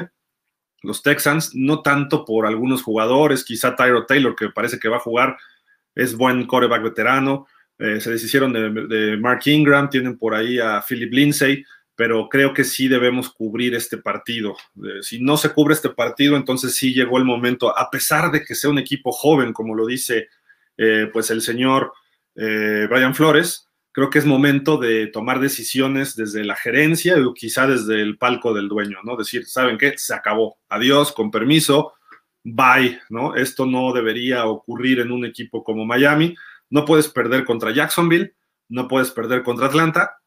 los 0.81 1.03
Texans, 1.03 1.55
no 1.55 1.81
tanto 1.81 2.25
por 2.25 2.45
algunos 2.45 2.83
jugadores, 2.83 3.43
quizá 3.43 3.75
Tyro 3.75 4.05
Taylor, 4.05 4.35
que 4.35 4.49
parece 4.49 4.79
que 4.79 4.89
va 4.89 4.97
a 4.97 5.01
jugar, 5.01 5.37
es 5.95 6.15
buen 6.15 6.45
coreback 6.45 6.83
veterano, 6.83 7.47
eh, 7.77 8.01
se 8.01 8.11
deshicieron 8.11 8.53
de, 8.53 9.17
Mark 9.17 9.41
Ingram, 9.45 9.89
tienen 9.89 10.17
por 10.17 10.35
ahí 10.35 10.59
a 10.59 10.83
Philip 10.87 11.13
Lindsay, 11.13 11.63
pero 11.95 12.27
creo 12.29 12.53
que 12.53 12.63
sí 12.63 12.87
debemos 12.87 13.29
cubrir 13.29 13.73
este 13.75 13.97
partido. 13.97 14.55
Eh, 14.77 15.01
si 15.01 15.21
no 15.21 15.37
se 15.37 15.49
cubre 15.49 15.73
este 15.73 15.89
partido, 15.89 16.35
entonces 16.35 16.75
sí 16.75 16.93
llegó 16.93 17.17
el 17.17 17.25
momento, 17.25 17.77
a 17.77 17.89
pesar 17.89 18.31
de 18.31 18.43
que 18.43 18.55
sea 18.55 18.69
un 18.69 18.79
equipo 18.79 19.11
joven, 19.11 19.53
como 19.53 19.75
lo 19.75 19.85
dice 19.85 20.27
eh, 20.77 21.09
pues 21.11 21.29
el 21.29 21.41
señor 21.41 21.91
Brian 22.35 23.13
Flores, 23.13 23.68
creo 23.91 24.09
que 24.09 24.19
es 24.19 24.25
momento 24.25 24.77
de 24.77 25.07
tomar 25.07 25.39
decisiones 25.39 26.15
desde 26.15 26.43
la 26.43 26.55
gerencia 26.55 27.15
o 27.17 27.33
quizá 27.33 27.67
desde 27.67 28.01
el 28.01 28.17
palco 28.17 28.53
del 28.53 28.67
dueño, 28.67 28.99
¿no? 29.03 29.15
Decir, 29.15 29.45
¿saben 29.45 29.77
qué? 29.77 29.97
Se 29.97 30.13
acabó. 30.13 30.59
Adiós, 30.69 31.11
con 31.11 31.31
permiso, 31.31 31.93
bye, 32.43 32.99
¿no? 33.09 33.35
Esto 33.35 33.65
no 33.65 33.91
debería 33.93 34.45
ocurrir 34.45 34.99
en 34.99 35.11
un 35.11 35.25
equipo 35.25 35.63
como 35.63 35.85
Miami. 35.85 36.35
No 36.69 36.85
puedes 36.85 37.07
perder 37.07 37.45
contra 37.45 37.71
Jacksonville, 37.71 38.35
no 38.69 38.87
puedes 38.87 39.11
perder 39.11 39.43
contra 39.43 39.67
Atlanta 39.67 40.19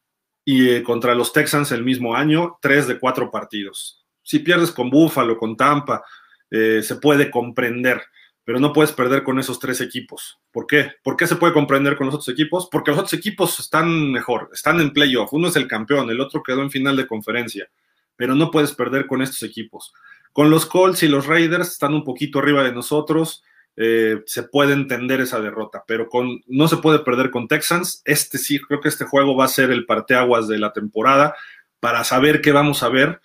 y 0.45 0.69
eh, 0.69 0.83
contra 0.83 1.15
los 1.15 1.31
Texans 1.31 1.71
el 1.71 1.83
mismo 1.83 2.15
año, 2.15 2.57
tres 2.61 2.87
de 2.87 2.99
cuatro 2.99 3.31
partidos. 3.31 4.05
Si 4.21 4.39
pierdes 4.39 4.71
con 4.71 4.89
Buffalo, 4.89 5.37
con 5.37 5.55
Tampa, 5.55 6.03
eh, 6.51 6.81
se 6.83 6.97
puede 6.97 7.31
comprender 7.31 8.01
pero 8.45 8.59
no 8.59 8.73
puedes 8.73 8.91
perder 8.91 9.23
con 9.23 9.39
esos 9.39 9.59
tres 9.59 9.79
equipos. 9.79 10.39
¿Por 10.51 10.67
qué? 10.67 10.91
¿Por 11.01 11.15
qué 11.15 11.27
se 11.27 11.37
puede 11.37 11.53
comprender 11.53 11.95
con 11.95 12.07
los 12.07 12.15
otros 12.15 12.29
equipos? 12.29 12.67
Porque 12.71 12.91
los 12.91 12.99
otros 12.99 13.13
equipos 13.13 13.59
están 13.59 14.11
mejor, 14.11 14.49
están 14.53 14.81
en 14.81 14.91
playoff. 14.91 15.31
Uno 15.31 15.47
es 15.47 15.55
el 15.55 15.67
campeón, 15.67 16.09
el 16.09 16.19
otro 16.19 16.43
quedó 16.43 16.61
en 16.61 16.71
final 16.71 16.95
de 16.97 17.07
conferencia, 17.07 17.69
pero 18.15 18.35
no 18.35 18.51
puedes 18.51 18.73
perder 18.73 19.07
con 19.07 19.21
estos 19.21 19.43
equipos. 19.43 19.93
Con 20.33 20.49
los 20.49 20.65
Colts 20.65 21.03
y 21.03 21.07
los 21.07 21.27
Raiders 21.27 21.69
están 21.69 21.93
un 21.93 22.03
poquito 22.03 22.39
arriba 22.39 22.63
de 22.63 22.73
nosotros. 22.73 23.43
Eh, 23.75 24.21
se 24.25 24.43
puede 24.43 24.73
entender 24.73 25.21
esa 25.21 25.39
derrota, 25.39 25.83
pero 25.87 26.09
con, 26.09 26.41
no 26.45 26.67
se 26.67 26.77
puede 26.77 26.99
perder 26.99 27.31
con 27.31 27.47
Texans. 27.47 28.01
Este 28.03 28.37
sí, 28.37 28.59
creo 28.59 28.81
que 28.81 28.89
este 28.89 29.05
juego 29.05 29.37
va 29.37 29.45
a 29.45 29.49
ser 29.49 29.71
el 29.71 29.85
parteaguas 29.85 30.47
de 30.47 30.59
la 30.59 30.73
temporada 30.73 31.35
para 31.79 32.03
saber 32.03 32.41
qué 32.41 32.51
vamos 32.51 32.83
a 32.83 32.89
ver, 32.89 33.21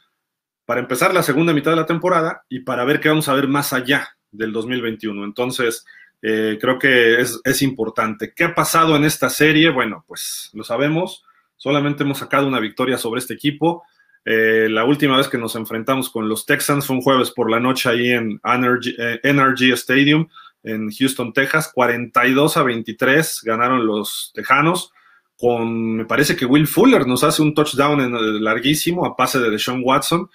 para 0.65 0.81
empezar 0.81 1.13
la 1.13 1.23
segunda 1.23 1.53
mitad 1.53 1.73
de 1.73 1.77
la 1.77 1.87
temporada 1.87 2.45
y 2.49 2.61
para 2.61 2.85
ver 2.85 3.01
qué 3.01 3.09
vamos 3.09 3.29
a 3.29 3.35
ver 3.35 3.49
más 3.49 3.73
allá 3.73 4.18
del 4.31 4.53
2021. 4.53 5.25
Entonces, 5.25 5.85
eh, 6.23 6.59
creo 6.61 6.79
que 6.79 7.21
es, 7.21 7.63
importante. 7.63 8.33
¿Qué 8.35 8.45
ha 8.45 8.55
pasado 8.55 8.97
en 8.97 9.05
esta 9.05 9.31
serie? 9.31 9.71
Bueno, 9.71 10.05
pues 10.07 10.51
lo 10.53 10.65
sabemos. 10.65 11.25
Solamente 11.57 12.03
hemos 12.03 12.19
sacado 12.19 12.47
una 12.47 12.61
victoria 12.61 12.99
sobre 12.99 13.21
este 13.21 13.35
equipo. 13.35 13.85
Eh, 14.25 14.69
la 14.69 14.85
última 14.85 15.17
vez 15.17 15.29
que 15.29 15.39
nos 15.39 15.55
enfrentamos 15.57 16.11
con 16.11 16.29
los 16.29 16.45
Texans 16.45 16.87
fue 16.87 16.97
un 16.97 17.03
jueves 17.03 17.31
por 17.31 17.51
la 17.51 17.61
noche 17.61 17.89
ahí 17.89 18.11
en 18.11 18.41
NRG, 18.43 19.71
eh, 19.71 19.73
Stadium 19.75 20.29
en 20.65 20.91
Houston, 20.91 21.33
Texas. 21.33 21.71
42 21.73 22.57
a 22.57 22.63
23 22.63 23.43
ganaron 23.45 23.87
los 23.87 24.33
Tejanos. 24.35 24.93
Con, 25.37 25.97
me 25.99 26.05
parece 26.05 26.35
que 26.35 26.47
Will 26.47 26.67
Fuller 26.67 27.07
nos 27.07 27.23
hace 27.23 27.43
un 27.43 27.55
touchdown 27.55 28.01
en 28.01 28.15
el 28.17 28.43
larguísimo 28.43 29.07
a 29.07 29.17
pase 29.17 29.39
de 29.39 29.51
Deshaun 29.51 29.83
Watson. 29.85 30.29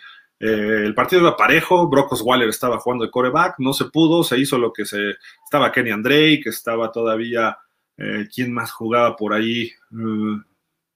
Eh, 0.46 0.84
el 0.84 0.94
partido 0.94 1.22
era 1.22 1.38
parejo, 1.38 1.88
Brock 1.88 2.12
Osweiler 2.12 2.50
estaba 2.50 2.78
jugando 2.78 3.06
de 3.06 3.12
coreback, 3.12 3.56
no 3.60 3.72
se 3.72 3.86
pudo, 3.86 4.26
se 4.26 4.38
hizo 4.38 4.58
lo 4.58 4.74
que 4.74 4.84
se... 4.84 5.12
Estaba 5.42 5.72
Kenny 5.72 5.92
Andre, 5.92 6.42
que 6.42 6.50
estaba 6.50 6.92
todavía... 6.92 7.58
Eh, 7.96 8.28
¿Quién 8.34 8.52
más 8.52 8.72
jugaba 8.72 9.16
por 9.16 9.34
ahí? 9.34 9.72
Mm, 9.92 10.42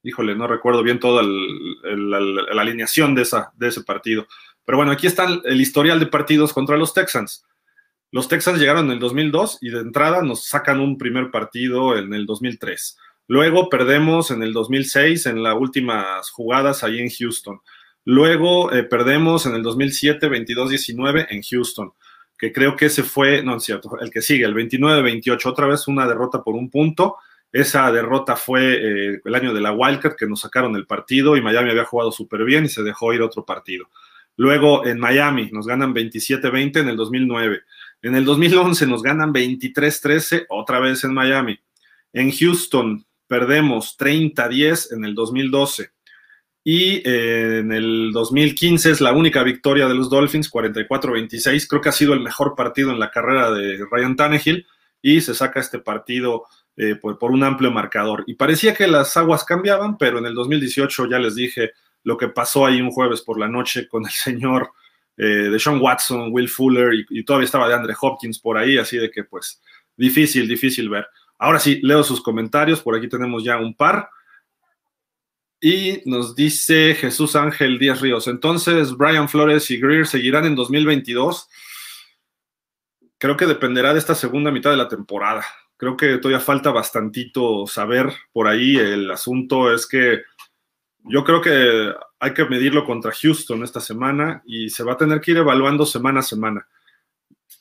híjole, 0.03 0.35
no 0.35 0.47
recuerdo 0.47 0.83
bien 0.83 0.99
toda 0.99 1.23
la 1.23 2.61
alineación 2.61 3.15
de, 3.15 3.21
esa, 3.21 3.53
de 3.55 3.69
ese 3.69 3.83
partido. 3.83 4.27
Pero 4.65 4.79
bueno, 4.79 4.91
aquí 4.91 5.07
está 5.07 5.25
el, 5.45 5.61
historial 5.61 5.99
de 6.01 6.07
partidos 6.07 6.51
contra 6.51 6.75
los 6.75 6.93
Texans. 6.93 7.45
Los 8.11 8.27
Texans 8.27 8.59
llegaron 8.59 8.87
en 8.87 8.91
el 8.93 8.99
2002 8.99 9.59
y 9.61 9.69
de 9.69 9.79
entrada 9.79 10.23
nos 10.23 10.45
sacan 10.45 10.81
un 10.81 10.97
primer 10.97 11.31
partido 11.31 11.97
en 11.97 12.13
el 12.13 12.25
2003. 12.25 12.97
Luego 13.27 13.69
perdemos 13.69 14.31
en 14.31 14.43
el 14.43 14.51
2006 14.51 15.25
en 15.27 15.41
las 15.41 15.55
últimas 15.55 16.29
jugadas 16.31 16.83
ahí 16.83 16.99
en 16.99 17.09
Houston. 17.09 17.61
Luego 18.09 18.71
eh, 18.71 18.83
perdemos 18.83 19.47
en 19.47 19.55
el 19.55 19.63
2007 19.63 20.29
22-19 20.29 21.27
en 21.29 21.41
Houston, 21.41 21.91
que 22.37 22.53
creo 22.53 22.73
que 22.77 22.85
ese 22.85 23.03
fue, 23.03 23.43
no 23.43 23.57
es 23.57 23.63
cierto, 23.63 23.99
el 23.99 24.09
que 24.11 24.21
sigue, 24.21 24.45
el 24.45 24.55
29-28, 24.55 25.45
otra 25.45 25.67
vez 25.67 25.89
una 25.89 26.07
derrota 26.07 26.41
por 26.41 26.55
un 26.55 26.69
punto. 26.69 27.17
Esa 27.51 27.91
derrota 27.91 28.37
fue 28.37 28.75
eh, 28.75 29.21
el 29.25 29.35
año 29.35 29.53
de 29.53 29.59
la 29.59 29.73
Wildcard, 29.73 30.15
que 30.15 30.25
nos 30.25 30.39
sacaron 30.39 30.77
el 30.77 30.87
partido 30.87 31.35
y 31.35 31.41
Miami 31.41 31.69
había 31.71 31.83
jugado 31.83 32.13
súper 32.13 32.45
bien 32.45 32.63
y 32.63 32.69
se 32.69 32.81
dejó 32.81 33.11
ir 33.11 33.21
otro 33.21 33.43
partido. 33.43 33.89
Luego 34.37 34.85
en 34.85 35.01
Miami 35.01 35.49
nos 35.51 35.67
ganan 35.67 35.93
27-20 35.93 36.79
en 36.79 36.87
el 36.87 36.95
2009. 36.95 37.59
En 38.03 38.15
el 38.15 38.23
2011 38.23 38.87
nos 38.87 39.03
ganan 39.03 39.33
23-13 39.33 40.45
otra 40.47 40.79
vez 40.79 41.03
en 41.03 41.13
Miami. 41.13 41.59
En 42.13 42.31
Houston 42.31 43.05
perdemos 43.27 43.97
30-10 43.99 44.93
en 44.93 45.03
el 45.03 45.13
2012. 45.13 45.96
Y 46.69 47.01
eh, 47.05 47.59
en 47.59 47.71
el 47.71 48.11
2015 48.11 48.91
es 48.91 48.99
la 48.99 49.13
única 49.13 49.41
victoria 49.41 49.87
de 49.87 49.95
los 49.95 50.09
Dolphins, 50.09 50.51
44-26. 50.51 51.65
Creo 51.65 51.81
que 51.81 51.87
ha 51.87 51.93
sido 51.93 52.13
el 52.13 52.19
mejor 52.19 52.55
partido 52.55 52.91
en 52.91 52.99
la 52.99 53.09
carrera 53.09 53.51
de 53.51 53.85
Ryan 53.89 54.17
Tannehill 54.17 54.67
y 55.01 55.21
se 55.21 55.33
saca 55.33 55.61
este 55.61 55.79
partido 55.79 56.43
eh, 56.75 56.95
por, 56.95 57.31
un 57.31 57.45
amplio 57.45 57.71
marcador. 57.71 58.25
Y 58.27 58.33
parecía 58.33 58.73
que 58.73 58.85
las 58.85 59.15
aguas 59.15 59.45
cambiaban, 59.45 59.97
pero 59.97 60.19
en 60.19 60.25
el 60.25 60.33
2018 60.33 61.09
ya 61.09 61.19
les 61.19 61.35
dije 61.35 61.71
lo 62.03 62.17
que 62.17 62.27
pasó 62.27 62.65
ahí 62.65 62.81
un 62.81 62.91
jueves 62.91 63.21
por 63.21 63.39
la 63.39 63.47
noche 63.47 63.87
con 63.87 64.03
el 64.03 64.11
señor 64.11 64.71
eh, 65.15 65.23
de 65.23 65.59
Sean 65.59 65.79
Watson, 65.79 66.33
Will 66.33 66.49
Fuller 66.49 66.93
y, 66.95 67.05
y 67.11 67.23
todavía 67.23 67.45
estaba 67.45 67.69
de 67.69 67.75
Andre 67.75 67.95
Hopkins 67.97 68.39
por 68.39 68.57
ahí, 68.57 68.77
así 68.77 68.97
de 68.97 69.09
que 69.09 69.23
pues 69.23 69.61
difícil, 69.95 70.45
difícil 70.49 70.89
ver. 70.89 71.07
Ahora 71.37 71.59
sí, 71.59 71.79
leo 71.81 72.03
sus 72.03 72.19
comentarios, 72.21 72.81
por 72.81 72.93
aquí 72.93 73.07
tenemos 73.07 73.41
ya 73.45 73.55
un 73.55 73.73
par. 73.73 74.09
Y 75.59 76.03
nos 76.05 76.35
dice 76.35 76.93
Jesús 76.95 77.35
Ángel 77.35 77.79
Díaz 77.79 78.01
Ríos. 78.01 78.27
Entonces, 78.27 78.95
Brian 78.95 79.27
Flores 79.27 79.71
y 79.71 79.77
Greer 79.79 80.05
seguirán 80.05 80.45
en 80.45 80.55
2022. 80.55 81.49
Creo 83.17 83.35
que 83.35 83.47
dependerá 83.47 83.93
de 83.93 83.99
esta 83.99 84.13
segunda 84.13 84.51
mitad 84.51 84.69
de 84.69 84.77
la 84.77 84.87
temporada. 84.87 85.43
Creo 85.75 85.97
que 85.97 86.17
todavía 86.17 86.39
falta 86.39 86.71
bastantito 86.71 87.65
saber 87.65 88.13
por 88.31 88.47
ahí. 88.47 88.77
El 88.77 89.09
asunto 89.09 89.73
es 89.73 89.87
que 89.87 90.21
Yo 91.09 91.23
creo 91.23 91.41
que 91.41 91.93
hay 92.19 92.33
que 92.33 92.45
medirlo 92.45 92.85
contra 92.85 93.11
Houston 93.13 93.63
esta 93.63 93.79
semana 93.79 94.41
y 94.45 94.69
se 94.69 94.83
va 94.83 94.93
a 94.93 94.97
tener 94.97 95.21
que 95.21 95.31
ir 95.31 95.37
evaluando 95.37 95.85
semana 95.85 96.19
a 96.19 96.23
semana. 96.23 96.67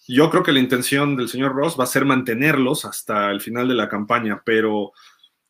Yo 0.09 0.31
creo 0.31 0.43
que 0.43 0.53
la 0.53 0.61
intención 0.61 1.17
del 1.17 1.29
señor 1.29 1.55
Ross 1.55 1.79
va 1.79 1.85
a 1.85 1.89
ser 1.89 2.05
mantenerlos 2.05 2.85
hasta 2.85 3.31
el 3.31 3.41
final 3.41 3.69
de 3.69 3.75
la 3.75 3.89
campaña, 3.89 4.43
pero 4.45 4.93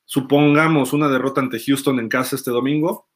supongamos 0.07 0.95
una 0.95 1.09
derrota 1.09 1.43
ante 1.43 1.61
Houston 1.61 2.01
en 2.01 2.09
casa 2.09 2.37
este 2.37 2.51
domingo, 2.51 3.09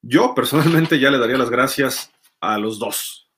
yo 0.00 0.34
personalmente 0.34 1.00
ya 1.00 1.10
le 1.10 1.18
daría 1.18 1.38
las 1.38 1.50
gracias 1.50 2.12
a 2.40 2.58
los 2.58 2.78
dos. 2.78 3.28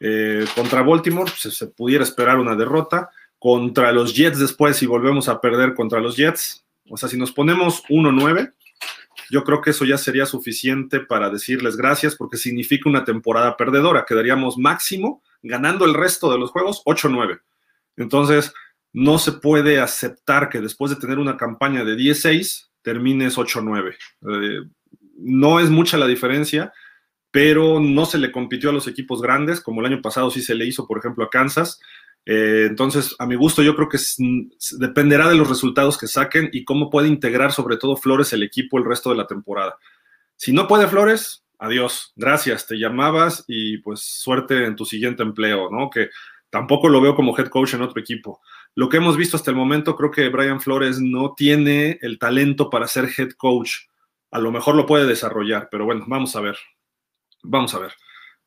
Eh, 0.00 0.46
contra 0.54 0.82
Baltimore 0.82 1.30
pues, 1.30 1.54
se 1.54 1.66
pudiera 1.66 2.04
esperar 2.04 2.38
una 2.38 2.54
derrota. 2.54 3.10
Contra 3.38 3.92
los 3.92 4.14
Jets 4.14 4.38
después, 4.38 4.76
si 4.76 4.86
volvemos 4.86 5.28
a 5.28 5.40
perder 5.40 5.74
contra 5.74 6.00
los 6.00 6.16
Jets, 6.16 6.64
o 6.90 6.96
sea, 6.96 7.08
si 7.08 7.16
nos 7.16 7.30
ponemos 7.30 7.84
1-9, 7.84 8.52
yo 9.30 9.44
creo 9.44 9.60
que 9.60 9.70
eso 9.70 9.84
ya 9.84 9.98
sería 9.98 10.26
suficiente 10.26 11.00
para 11.00 11.30
decirles 11.30 11.76
gracias 11.76 12.16
porque 12.16 12.36
significa 12.36 12.88
una 12.88 13.04
temporada 13.04 13.56
perdedora. 13.56 14.06
Quedaríamos 14.06 14.58
máximo 14.58 15.22
ganando 15.42 15.84
el 15.84 15.94
resto 15.94 16.32
de 16.32 16.38
los 16.38 16.50
juegos 16.50 16.82
8-9. 16.84 17.40
Entonces, 17.96 18.52
no 18.92 19.18
se 19.18 19.32
puede 19.32 19.80
aceptar 19.80 20.48
que 20.48 20.60
después 20.60 20.90
de 20.90 20.96
tener 20.96 21.18
una 21.18 21.36
campaña 21.36 21.84
de 21.84 21.96
16 21.96 22.70
termines 22.82 23.36
8-9. 23.36 23.94
Eh, 23.94 24.68
no 25.18 25.60
es 25.60 25.70
mucha 25.70 25.98
la 25.98 26.06
diferencia, 26.06 26.72
pero 27.30 27.80
no 27.80 28.06
se 28.06 28.18
le 28.18 28.32
compitió 28.32 28.70
a 28.70 28.72
los 28.72 28.88
equipos 28.88 29.20
grandes, 29.20 29.60
como 29.60 29.80
el 29.80 29.86
año 29.86 30.02
pasado 30.02 30.30
sí 30.30 30.40
se 30.40 30.54
le 30.54 30.66
hizo, 30.66 30.86
por 30.86 30.98
ejemplo, 30.98 31.24
a 31.24 31.30
Kansas. 31.30 31.80
Eh, 32.24 32.66
entonces, 32.68 33.14
a 33.18 33.26
mi 33.26 33.36
gusto, 33.36 33.62
yo 33.62 33.74
creo 33.74 33.88
que 33.88 33.98
dependerá 34.78 35.28
de 35.28 35.36
los 35.36 35.48
resultados 35.48 35.98
que 35.98 36.06
saquen 36.06 36.50
y 36.52 36.64
cómo 36.64 36.90
puede 36.90 37.08
integrar 37.08 37.52
sobre 37.52 37.76
todo 37.76 37.96
Flores 37.96 38.32
el 38.32 38.42
equipo 38.42 38.78
el 38.78 38.84
resto 38.84 39.10
de 39.10 39.16
la 39.16 39.26
temporada. 39.26 39.76
Si 40.36 40.52
no 40.52 40.68
puede 40.68 40.86
Flores, 40.88 41.44
adiós, 41.58 42.12
gracias, 42.16 42.66
te 42.66 42.78
llamabas 42.78 43.44
y 43.48 43.78
pues 43.78 44.00
suerte 44.00 44.64
en 44.64 44.76
tu 44.76 44.84
siguiente 44.84 45.22
empleo, 45.22 45.70
¿no? 45.70 45.90
Que 45.90 46.10
tampoco 46.50 46.88
lo 46.88 47.00
veo 47.00 47.14
como 47.14 47.36
head 47.36 47.48
coach 47.48 47.74
en 47.74 47.82
otro 47.82 48.00
equipo. 48.00 48.40
Lo 48.78 48.88
que 48.88 48.98
hemos 48.98 49.16
visto 49.16 49.36
hasta 49.36 49.50
el 49.50 49.56
momento, 49.56 49.96
creo 49.96 50.12
que 50.12 50.28
Brian 50.28 50.60
Flores 50.60 51.00
no 51.00 51.34
tiene 51.36 51.98
el 52.00 52.16
talento 52.16 52.70
para 52.70 52.86
ser 52.86 53.08
head 53.18 53.30
coach. 53.36 53.72
A 54.30 54.38
lo 54.38 54.52
mejor 54.52 54.76
lo 54.76 54.86
puede 54.86 55.04
desarrollar, 55.04 55.66
pero 55.68 55.84
bueno, 55.84 56.04
vamos 56.06 56.36
a 56.36 56.40
ver. 56.40 56.56
Vamos 57.42 57.74
a 57.74 57.80
ver. 57.80 57.92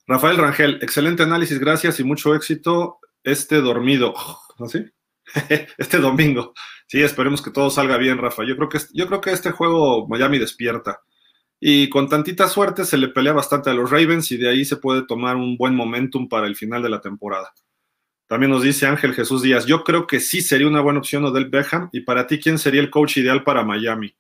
Rafael 0.08 0.38
Rangel, 0.38 0.80
excelente 0.82 1.24
análisis, 1.24 1.60
gracias 1.60 2.00
y 2.00 2.06
mucho 2.06 2.34
éxito 2.34 3.00
este 3.26 3.60
dormido. 3.60 4.13
¿No 4.58 4.67
sí? 4.70 4.86
este 5.78 5.98
domingo. 5.98 6.54
Sí, 6.88 7.02
esperemos 7.02 7.41
que 7.41 7.52
todo 7.52 7.70
salga 7.70 7.98
bien, 7.98 8.17
Rafa. 8.17 8.46
Yo 8.46 8.56
creo 8.56 8.70
que, 8.70 8.80
yo 8.94 9.08
creo 9.08 9.20
que 9.20 9.32
este 9.32 9.52
juego 9.52 10.08
Miami 10.08 10.39
despierta. 10.39 11.02
Y 11.60 11.89
con 11.89 12.08
tantita 12.08 12.48
suerte 12.48 12.86
se 12.86 12.98
le 12.98 13.10
pelea 13.10 13.34
bastante 13.34 13.70
a 13.70 13.74
los 13.74 13.91
Ravens 13.91 14.32
y 14.32 14.38
de 14.38 14.48
ahí 14.48 14.63
se 14.63 14.78
puede 14.78 15.06
tomar 15.06 15.36
un 15.36 15.58
buen 15.58 15.76
momentum 15.76 16.30
para 16.30 16.48
el 16.48 16.56
final 16.56 16.82
de 16.82 16.89
la 16.89 17.02
temporada. 17.02 17.52
También 18.32 18.52
nos 18.52 18.63
dice 18.63 18.86
Ángel 18.86 19.13
Jesús 19.13 19.41
Díaz, 19.41 19.65
yo 19.65 19.84
creo 19.84 20.08
que 20.08 20.22
sí 20.22 20.39
sería 20.39 20.65
una 20.65 20.80
buena 20.80 21.00
opción 21.00 21.26
Odell 21.26 21.50
Beckham. 21.50 21.89
Y 21.91 22.00
para 22.00 22.28
ti, 22.28 22.39
¿quién 22.39 22.58
sería 22.58 22.80
el 22.80 22.89
coach 22.89 23.17
ideal 23.17 23.44
para 23.44 23.65
Miami? 23.65 24.15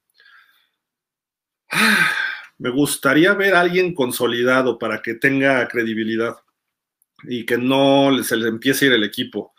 Me 2.57 2.69
gustaría 2.71 3.33
ver 3.35 3.55
a 3.55 3.61
alguien 3.61 3.95
consolidado 3.95 4.77
para 4.77 5.01
que 5.01 5.13
tenga 5.13 5.65
credibilidad 5.69 6.35
y 7.23 7.45
que 7.45 7.57
no 7.57 8.21
se 8.21 8.35
le 8.35 8.49
empiece 8.49 8.83
a 8.83 8.87
ir 8.89 8.93
el 8.95 9.05
equipo, 9.05 9.53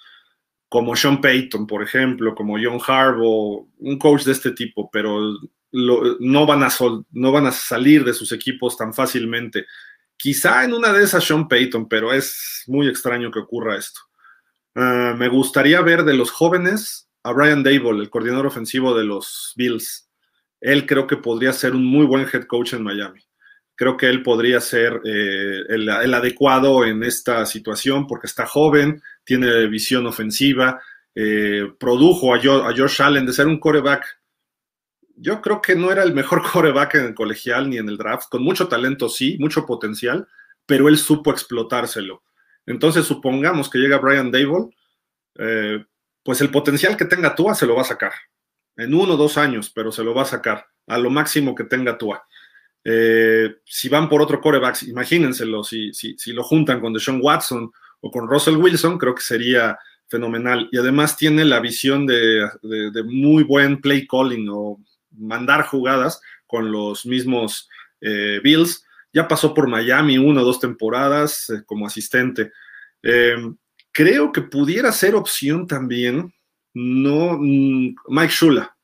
como 0.69 0.97
Sean 0.97 1.23
Payton, 1.23 1.67
por 1.67 1.83
ejemplo, 1.83 2.35
como 2.35 2.59
John 2.63 2.79
Harbaugh, 2.87 3.71
un 3.79 3.99
coach 3.99 4.25
de 4.25 4.33
este 4.33 4.51
tipo, 4.51 4.91
pero 4.91 5.33
no, 5.73 6.47
van 6.47 6.63
a 6.63 6.69
no 7.13 7.33
van 7.33 7.47
a 7.47 7.53
salir 7.53 8.05
de 8.05 8.13
sus 8.13 8.31
equipos 8.33 8.77
tan 8.77 8.93
fácilmente. 8.93 9.65
Quizá 10.15 10.63
en 10.63 10.75
una 10.75 10.93
de 10.93 11.05
esas 11.05 11.25
Sean 11.25 11.49
Payton, 11.49 11.89
pero 11.89 12.13
es 12.13 12.65
muy 12.67 12.87
extraño 12.87 13.31
que 13.31 13.39
ocurra 13.39 13.79
esto. 13.79 14.12
Ah, 14.75 15.15
me 15.19 15.29
gustaría 15.29 15.81
ver 15.81 16.05
de 16.05 16.15
los 16.15 16.31
jóvenes 16.31 17.09
a 17.23 17.33
Brian 17.33 17.63
Dable, 17.63 18.03
el 18.03 18.11
coordinador 18.11 18.47
ofensivo 18.47 18.97
de 18.97 19.05
los 19.05 19.53
Bills 19.57 20.09
él 20.63 20.87
creo 20.87 21.07
que 21.07 21.17
podría 21.17 21.53
ser 21.53 21.75
un 21.75 21.85
muy 21.85 22.07
buen 22.07 22.27
head 22.33 22.45
coach 22.45 22.73
en 22.73 22.85
Miami. 22.85 23.21
Creo 23.75 23.97
que 23.97 24.09
él 24.09 24.23
podría 24.23 24.61
ser 24.61 25.01
eh, 25.05 25.63
el, 25.69 25.89
adecuado 25.89 26.85
en 26.85 27.03
esta 27.03 27.45
situación 27.47 28.07
porque 28.07 28.29
está 28.29 28.47
joven, 28.47 29.03
tiene 29.25 29.67
visión 29.67 30.07
ofensiva, 30.07 30.81
eh, 31.15 31.69
produjo 31.79 32.33
a, 32.33 32.37
a 32.37 32.77
Josh 32.77 33.03
Allen 33.03 33.27
de 33.27 33.33
ser 33.33 33.49
un 33.49 33.59
coreback. 33.59 34.05
Yo 35.17 35.43
creo 35.43 35.61
que 35.61 35.75
no 35.75 35.91
era 35.91 36.05
el 36.05 36.15
mejor 36.15 36.43
coreback 36.53 36.95
en 36.95 37.07
el 37.07 37.15
colegial 37.15 37.69
ni 37.69 37.79
en 37.79 37.89
el 37.89 37.99
draft, 37.99 38.29
con 38.31 38.45
mucho 38.45 38.69
talento 38.69 39.09
sí, 39.09 39.37
mucho 39.41 39.67
potencial, 39.67 40.29
pero 40.65 40.89
él 40.89 40.97
supo 40.97 41.33
explotárselo. 41.33 42.23
Entonces 42.67 43.05
supongamos 43.07 43.69
que 43.69 43.79
llega 43.79 43.99
Brian 43.99 44.31
Dable, 44.31 44.71
eh, 45.39 45.85
pues 46.23 46.41
el 46.41 46.51
potencial 46.51 46.97
que 46.97 47.05
tenga 47.05 47.35
Tua 47.35 47.55
se 47.55 47.67
lo 47.67 47.75
va 47.75 47.83
a 47.83 47.87
sacar 47.87 48.13
en 48.77 48.95
uno 48.95 49.15
o 49.15 49.17
dos 49.17 49.37
años, 49.39 49.71
pero 49.71 49.93
se 49.93 50.05
lo 50.05 50.15
va 50.15 50.23
a 50.23 50.27
sacar 50.27 50.67
a 50.87 50.99
lo 50.99 51.11
máximo 51.11 51.55
que 51.55 51.65
tenga 51.65 51.99
Tua. 51.99 52.27
Eh, 52.85 53.57
si 53.65 53.89
van 53.89 54.09
por 54.09 54.23
otro 54.23 54.41
coreback, 54.41 54.83
imagínenselo, 54.85 55.63
si, 55.63 55.93
si, 55.93 56.17
si 56.19 56.33
lo 56.33 56.43
juntan 56.43 56.81
con 56.81 56.93
Deshaun 56.93 57.21
Watson 57.23 57.71
o 58.01 58.11
con 58.11 58.29
Russell 58.29 58.57
Wilson, 58.57 58.99
creo 58.99 59.15
que 59.15 59.23
sería 59.23 59.79
fenomenal. 60.13 60.69
Y 60.71 60.79
además 60.79 61.17
tiene 61.17 61.45
la 61.45 61.61
visión 61.61 62.07
de, 62.07 62.49
muy 63.05 63.45
buen 63.45 63.81
play 63.81 64.07
calling 64.07 64.49
o 64.51 64.81
mandar 65.11 65.67
jugadas 65.67 66.21
con 66.47 66.71
los 66.71 67.07
mismos 67.07 67.69
eh, 68.01 68.41
Bills. 68.43 68.85
Ya 69.13 69.29
pasó 69.29 69.55
por 69.55 69.69
Miami 69.69 70.19
una 70.19 70.43
o 70.43 70.45
dos 70.45 70.61
temporadas 70.61 71.51
eh, 71.51 71.63
como 71.67 71.87
asistente. 71.87 72.53
creo 73.93 74.33
que 74.33 74.43
pudiera 74.43 74.93
ser 74.93 75.15
opción 75.15 75.67
también 75.67 76.33
no, 76.75 77.37
mm, 77.39 77.95
Mike 78.09 78.33
Shula, 78.33 78.77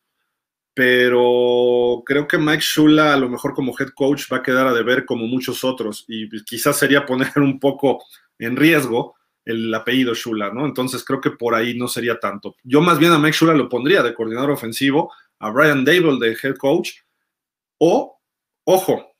pero 0.74 2.02
creo 2.04 2.28
que 2.28 2.38
Mike 2.38 2.62
Shula 2.62 3.14
a 3.14 3.16
lo 3.16 3.28
mejor 3.28 3.54
como 3.54 3.74
head 3.78 3.88
coach 3.94 4.24
va 4.32 4.38
a 4.38 4.42
quedar 4.42 4.66
a 4.66 4.72
deber 4.72 5.04
como 5.04 5.26
muchos 5.26 5.64
otros 5.64 6.04
y 6.08 6.28
quizás 6.44 6.78
sería 6.78 7.06
poner 7.06 7.32
un 7.36 7.58
poco 7.58 8.02
en 8.38 8.56
riesgo 8.56 9.16
el 9.44 9.72
apellido 9.74 10.14
Shula, 10.14 10.52
¿no? 10.52 10.66
Entonces 10.66 11.02
creo 11.04 11.20
que 11.20 11.30
por 11.30 11.54
ahí 11.54 11.76
no 11.76 11.88
sería 11.88 12.20
tanto. 12.20 12.54
Yo 12.62 12.82
más 12.82 12.98
bien 12.98 13.12
a 13.12 13.18
Mike 13.18 13.36
Shula 13.38 13.54
lo 13.54 13.68
pondría 13.68 14.02
de 14.02 14.14
coordinador 14.14 14.50
ofensivo, 14.50 15.12
a 15.38 15.50
Brian 15.50 15.84
Dable 15.84 16.18
de 16.18 16.36
head 16.42 16.56
coach, 16.56 16.90
o, 17.78 18.20
ojo, 18.64 19.16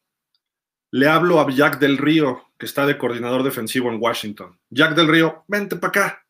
le 0.91 1.09
hablo 1.09 1.41
a 1.41 1.51
Jack 1.51 1.79
del 1.79 1.99
Río, 1.99 2.45
que 2.59 2.67
está 2.67 2.87
de 2.87 2.99
coordinador 2.99 3.43
defensivo 3.43 3.91
en 3.91 4.01
Washington. 4.01 4.59
Jack 4.71 4.95
del 4.95 5.09
Río, 5.09 5.45
vente 5.49 5.77
para 5.77 5.89
acá 5.89 6.25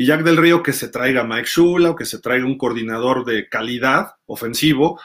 y 0.00 0.06
Jack 0.06 0.22
del 0.22 0.38
Río 0.38 0.62
que 0.62 0.72
se 0.72 0.88
traiga 0.88 1.24
Mike 1.24 1.46
Shula 1.46 1.90
o 1.90 1.94
que 1.94 2.06
se 2.06 2.20
traiga 2.20 2.46
un 2.46 2.56
coordinador 2.56 3.22
de 3.26 3.50
calidad 3.50 4.14
ofensivo 4.24 4.98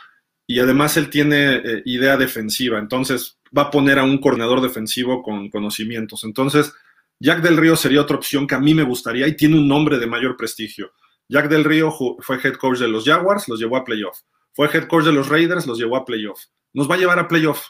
y 0.48 0.60
además 0.60 0.96
él 0.96 1.10
tiene 1.10 1.56
eh, 1.56 1.82
idea 1.84 2.16
defensiva, 2.16 2.80
entonces 2.80 3.38
va 3.56 3.64
a 3.64 3.72
poner 3.72 4.00
a 4.00 4.06
un 4.06 4.20
coordinador 4.20 4.62
defensivo 4.62 5.22
con 5.22 5.50
conocimientos. 5.50 6.24
Entonces, 6.24 6.72
Jack 7.20 7.42
del 7.42 7.58
Río 7.58 7.76
sería 7.76 8.00
otra 8.00 8.16
opción 8.16 8.48
que 8.48 8.56
a 8.56 8.60
mí 8.60 8.74
me 8.74 8.84
gustaría 8.84 9.28
y 9.28 9.36
tiene 9.36 9.58
un 9.58 9.68
nombre 9.68 9.98
de 9.98 10.08
mayor 10.08 10.38
prestigio. 10.38 10.94
Jack 11.28 11.50
del 11.50 11.66
Río 11.66 11.92
fue 11.92 12.40
head 12.42 12.54
coach 12.54 12.80
de 12.80 12.88
los 12.88 13.04
Jaguars, 13.04 13.50
los 13.50 13.60
llevó 13.60 13.76
a 13.76 13.84
playoff. 13.84 14.20
Fue 14.54 14.70
head 14.74 14.88
coach 14.88 15.04
de 15.04 15.12
los 15.12 15.28
Raiders, 15.28 15.68
los 15.68 15.78
llevó 15.78 15.98
a 15.98 16.06
playoff. 16.06 16.40
Nos 16.74 16.90
va 16.90 16.96
a 16.96 17.00
llevar 17.00 17.20
a 17.20 17.28
playoff 17.28 17.66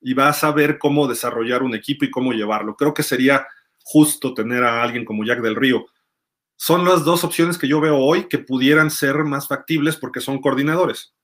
y 0.00 0.14
va 0.14 0.28
a 0.28 0.32
saber 0.32 0.78
cómo 0.78 1.06
desarrollar 1.06 1.62
un 1.62 1.74
equipo 1.74 2.04
y 2.04 2.10
cómo 2.10 2.32
llevarlo. 2.32 2.76
Creo 2.76 2.94
que 2.94 3.02
sería 3.02 3.46
justo 3.82 4.34
tener 4.34 4.64
a 4.64 4.82
alguien 4.82 5.04
como 5.04 5.24
Jack 5.24 5.40
del 5.40 5.56
Río 5.56 5.86
son 6.62 6.84
las 6.84 7.06
dos 7.06 7.24
opciones 7.24 7.56
que 7.56 7.66
yo 7.66 7.80
veo 7.80 7.96
hoy 7.96 8.28
que 8.28 8.36
pudieran 8.36 8.90
ser 8.90 9.24
más 9.24 9.48
factibles 9.48 9.96
porque 9.96 10.20
son 10.20 10.42
coordinadores, 10.42 11.14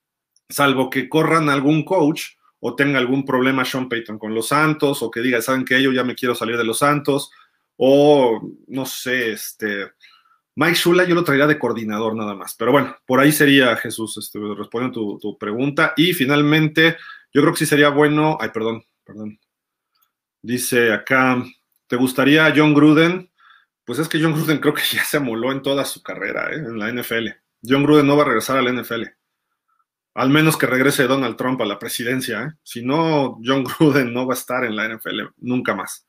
salvo 0.49 0.89
que 0.89 1.07
corran 1.07 1.47
algún 1.51 1.85
coach 1.85 2.23
o 2.59 2.75
tenga 2.75 2.97
algún 2.97 3.23
problema 3.23 3.63
Sean 3.63 3.87
Payton 3.87 4.17
con 4.17 4.33
los 4.33 4.47
Santos 4.47 5.03
o 5.03 5.11
que 5.11 5.19
diga, 5.19 5.39
¿saben 5.39 5.63
que 5.63 5.79
Yo 5.79 5.91
ya 5.91 6.03
me 6.03 6.15
quiero 6.15 6.33
salir 6.33 6.57
de 6.57 6.63
los 6.63 6.79
Santos 6.79 7.29
o 7.75 8.41
no 8.67 8.85
sé, 8.87 9.33
este... 9.33 9.91
Mike 10.55 10.73
Shula 10.73 11.03
yo 11.03 11.13
lo 11.13 11.23
traería 11.23 11.45
de 11.45 11.59
coordinador 11.59 12.15
nada 12.15 12.33
más. 12.33 12.55
Pero 12.57 12.71
bueno, 12.71 12.97
por 13.05 13.19
ahí 13.19 13.31
sería 13.31 13.75
Jesús, 13.75 14.17
este, 14.17 14.39
respondiendo 14.57 14.99
tu, 14.99 15.19
tu 15.19 15.37
pregunta. 15.37 15.93
Y 15.95 16.13
finalmente, 16.13 16.97
yo 17.37 17.43
creo 17.43 17.53
que 17.53 17.59
sí 17.59 17.65
sería 17.67 17.89
bueno. 17.89 18.35
Ay, 18.41 18.49
perdón, 18.49 18.83
perdón. 19.05 19.39
Dice 20.41 20.91
acá, 20.91 21.43
¿te 21.85 21.95
gustaría 21.95 22.51
John 22.55 22.73
Gruden? 22.73 23.31
Pues 23.85 23.99
es 23.99 24.09
que 24.09 24.19
John 24.19 24.33
Gruden 24.33 24.57
creo 24.57 24.73
que 24.73 24.81
ya 24.91 25.03
se 25.03 25.17
amoló 25.17 25.51
en 25.51 25.61
toda 25.61 25.85
su 25.85 26.01
carrera, 26.01 26.49
¿eh? 26.51 26.55
en 26.55 26.79
la 26.79 26.91
NFL. 26.91 27.27
John 27.61 27.83
Gruden 27.83 28.07
no 28.07 28.17
va 28.17 28.23
a 28.23 28.25
regresar 28.25 28.57
a 28.57 28.63
la 28.63 28.71
NFL. 28.71 29.03
Al 30.15 30.31
menos 30.31 30.57
que 30.57 30.65
regrese 30.65 31.05
Donald 31.05 31.37
Trump 31.37 31.61
a 31.61 31.65
la 31.65 31.77
presidencia. 31.77 32.41
¿eh? 32.41 32.53
Si 32.63 32.83
no, 32.83 33.39
John 33.45 33.63
Gruden 33.79 34.11
no 34.11 34.25
va 34.25 34.33
a 34.33 34.37
estar 34.37 34.65
en 34.65 34.75
la 34.75 34.87
NFL 34.87 35.21
nunca 35.37 35.75
más. 35.75 36.07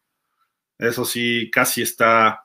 Eso 0.79 1.05
sí, 1.05 1.51
casi 1.53 1.83
está, 1.83 2.41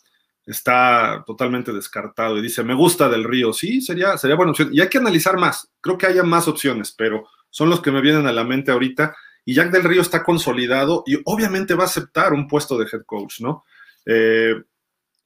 está 0.45 1.23
totalmente 1.25 1.71
descartado. 1.71 2.37
Y 2.37 2.41
dice, 2.41 2.65
me 2.65 2.73
gusta 2.73 3.07
del 3.07 3.23
río. 3.23 3.53
Sí, 3.53 3.79
sería, 3.79 4.17
sería 4.17 4.35
buena 4.35 4.51
opción. 4.51 4.71
Y 4.73 4.81
hay 4.81 4.89
que 4.89 4.97
analizar 4.97 5.37
más. 5.37 5.71
Creo 5.79 5.97
que 5.97 6.07
haya 6.07 6.23
más 6.23 6.49
opciones, 6.49 6.91
pero 6.91 7.29
son 7.53 7.69
los 7.69 7.81
que 7.81 7.91
me 7.91 8.01
vienen 8.01 8.25
a 8.25 8.33
la 8.33 8.43
mente 8.43 8.71
ahorita. 8.71 9.15
y 9.45 9.53
Jack 9.53 9.71
del 9.71 9.83
Río 9.83 10.01
está 10.01 10.23
consolidado 10.23 11.03
y 11.05 11.19
obviamente 11.25 11.75
va 11.75 11.83
a 11.83 11.85
aceptar 11.85 12.33
un 12.33 12.47
puesto 12.47 12.77
de 12.77 12.87
head 12.91 13.03
coach, 13.05 13.41
¿no? 13.41 13.63
Eh, 14.07 14.55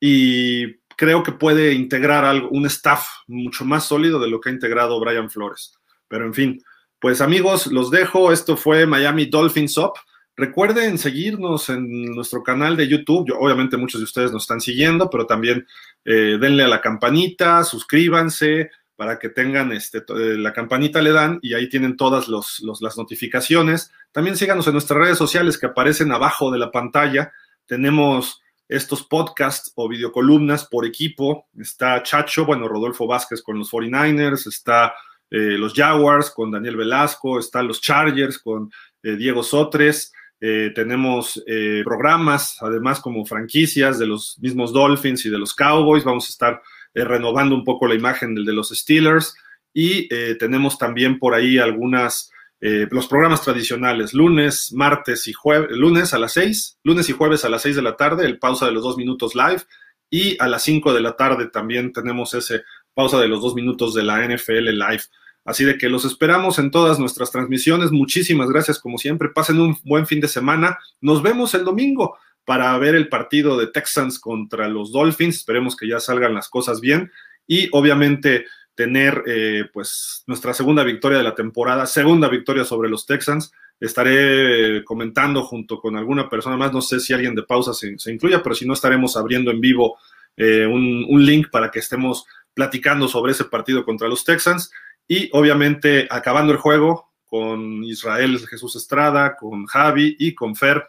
y 0.02 0.74
creo 0.98 1.24
que 1.24 1.32
puede 1.32 1.72
integrar 1.72 2.26
algo, 2.26 2.50
un 2.50 2.66
staff 2.66 3.08
mucho 3.28 3.64
más 3.64 3.86
sólido 3.86 4.20
de 4.20 4.28
lo 4.28 4.42
que 4.42 4.50
ha 4.50 4.52
integrado 4.52 5.00
Brian 5.00 5.30
Flores. 5.30 5.80
Pero 6.10 6.26
en 6.26 6.34
fin, 6.34 6.62
pues 7.00 7.22
amigos, 7.22 7.68
los 7.68 7.92
dejo. 7.92 8.34
Esto 8.34 8.58
fue 8.58 8.86
Miami 8.86 9.28
Dolphins 9.28 9.78
Up. 9.78 9.94
Recuerden 10.36 10.98
seguirnos 10.98 11.70
en 11.70 12.14
nuestro 12.14 12.44
canal 12.44 12.76
de 12.76 12.90
YouTube. 12.90 13.30
Yo, 13.30 13.40
obviamente 13.40 13.78
muchos 13.78 14.02
de 14.02 14.06
ustedes 14.06 14.34
nos 14.34 14.44
están 14.44 14.60
siguiendo, 14.60 15.10
pero 15.10 15.26
también 15.26 15.66
eh, 16.04 16.38
denle 16.42 16.64
a 16.64 16.68
la 16.68 16.82
campanita, 16.82 17.64
suscríbanse 17.64 18.70
para 18.98 19.18
que 19.20 19.30
tengan 19.30 19.72
este, 19.72 20.00
eh, 20.00 20.38
la 20.38 20.52
campanita 20.52 21.02
le 21.02 21.14
dan 21.14 21.40
y 21.42 21.54
ahí 21.54 21.70
tienen 21.70 21.96
todas 21.96 22.28
los, 22.28 22.62
las 22.82 22.98
notificaciones. 22.98 23.92
También 24.12 24.36
síganos 24.36 24.68
en 24.68 24.74
nuestras 24.74 25.00
redes 25.00 25.18
sociales 25.18 25.58
que 25.58 25.68
aparecen 25.68 26.12
abajo 26.12 26.52
de 26.52 26.60
la 26.60 26.72
pantalla. 26.72 27.32
Tenemos 27.66 28.42
estos 28.68 29.04
podcasts 29.04 29.72
o 29.76 29.88
videocolumnas 29.88 30.66
por 30.66 30.86
equipo. 30.86 31.48
Está 31.58 32.04
Chacho, 32.04 32.46
bueno, 32.46 32.68
Rodolfo 32.68 33.08
Vázquez 33.08 33.42
con 33.42 33.58
los 33.58 33.72
49ers, 33.72 34.48
está 34.48 34.94
eh, 35.30 35.58
los 35.58 35.74
Jaguars 35.74 36.32
con 36.32 36.52
Daniel 36.52 36.76
Velasco, 36.76 37.40
está 37.40 37.64
los 37.64 37.80
Chargers 37.80 38.40
con 38.40 38.70
Diego 39.02 39.42
Sotres. 39.42 40.12
Eh, 40.40 40.72
tenemos 40.76 41.44
eh, 41.48 41.82
programas, 41.84 42.58
además 42.62 43.00
como 43.00 43.26
franquicias 43.26 43.98
de 43.98 44.06
los 44.06 44.38
mismos 44.40 44.72
Dolphins 44.72 45.26
y 45.26 45.30
de 45.30 45.40
los 45.40 45.54
Cowboys. 45.54 46.04
Vamos 46.04 46.28
a 46.28 46.30
estar 46.30 46.62
eh, 46.94 47.04
renovando 47.04 47.56
un 47.56 47.64
poco 47.64 47.88
la 47.88 47.96
imagen 47.96 48.36
del 48.36 48.46
de 48.46 48.54
los 48.54 48.70
Steelers. 48.70 49.36
Y 49.74 50.08
tenemos 50.40 50.80
también 50.80 51.20
por 51.20 51.36
ahí 51.36 51.60
algunas, 51.60 52.32
los 52.60 53.06
programas 53.06 53.44
tradicionales, 53.44 54.12
lunes, 54.12 54.74
martes 54.74 55.28
y 55.28 55.34
jueves, 55.34 55.70
lunes 55.70 56.16
a 56.16 56.18
las 56.18 56.34
6, 56.34 56.80
lunes 56.84 57.08
y 57.10 57.14
jueves 57.14 57.46
a 57.46 57.50
las 57.50 57.62
6 57.62 57.76
de 57.76 57.82
la 57.84 57.96
tarde, 57.96 58.26
el 58.26 58.40
pausa 58.40 58.66
de 58.66 58.72
los 58.72 58.82
dos 58.82 58.98
minutos 58.98 59.36
live. 59.36 59.62
Y 60.10 60.36
a 60.42 60.48
las 60.48 60.64
5 60.64 60.96
de 60.96 61.02
la 61.02 61.16
tarde 61.16 61.48
también 61.48 61.94
tenemos 61.94 62.34
ese 62.34 62.64
pausa 62.96 63.20
de 63.20 63.28
los 63.28 63.40
dos 63.40 63.54
minutos 63.54 63.94
de 63.94 64.02
la 64.02 64.28
NFL 64.28 64.70
live. 64.70 65.04
Así 65.48 65.64
de 65.64 65.78
que 65.78 65.88
los 65.88 66.04
esperamos 66.04 66.60
en 66.60 66.72
todas 66.72 67.00
nuestras 67.00 67.32
transmisiones. 67.32 67.92
Muchísimas 67.92 68.50
gracias 68.50 68.80
como 68.80 68.98
siempre. 68.98 69.30
Pasen 69.30 69.62
un 69.62 69.78
buen 69.86 70.06
fin 70.06 70.20
de 70.20 70.28
semana. 70.28 70.80
Nos 71.00 71.22
vemos 71.22 71.54
el 71.54 71.64
domingo 71.64 72.18
para 72.48 72.78
ver 72.78 72.96
el 72.96 73.10
partido 73.10 73.58
de 73.58 73.68
Texans 73.68 74.20
contra 74.20 74.70
los 74.70 74.94
Dolphins. 74.94 75.36
Esperemos 75.36 75.76
que 75.76 75.86
ya 75.86 76.00
salgan 76.00 76.34
las 76.34 76.48
cosas 76.48 76.80
bien 76.80 77.12
y 77.46 77.68
obviamente 77.74 78.46
tener 78.74 79.22
eh, 79.28 79.66
pues 79.74 80.24
nuestra 80.28 80.54
segunda 80.54 80.86
victoria 80.86 81.18
de 81.18 81.26
la 81.26 81.36
temporada, 81.36 81.86
segunda 81.86 82.30
victoria 82.30 82.64
sobre 82.64 82.88
los 82.88 83.06
Texans. 83.06 83.52
Estaré 83.82 84.82
comentando 84.86 85.44
junto 85.44 85.82
con 85.82 85.98
alguna 85.98 86.30
persona 86.30 86.56
más, 86.56 86.72
no 86.72 86.80
sé 86.80 87.02
si 87.02 87.12
alguien 87.12 87.36
de 87.36 87.44
pausa 87.44 87.74
se, 87.74 87.98
incluya, 88.10 88.42
pero 88.42 88.56
si 88.56 88.66
no 88.66 88.76
estaremos 88.76 89.18
abriendo 89.18 89.52
en 89.52 89.60
vivo 89.60 89.98
eh, 90.38 90.66
un, 90.66 91.06
un 91.10 91.26
link 91.26 91.50
para 91.52 91.70
que 91.70 91.80
estemos 91.80 92.24
platicando 92.54 93.10
sobre 93.10 93.34
ese 93.34 93.44
partido 93.44 93.84
contra 93.84 94.08
los 94.08 94.24
Texans. 94.24 94.72
Y 95.06 95.30
obviamente 95.34 96.08
acabando 96.10 96.54
el 96.54 96.60
juego 96.60 97.12
con 97.26 97.84
Israel 97.84 98.40
Jesús 98.48 98.78
Estrada, 98.78 99.36
con 99.36 99.66
Javi 99.66 100.16
y 100.18 100.34
con 100.34 100.56
Fer 100.56 100.88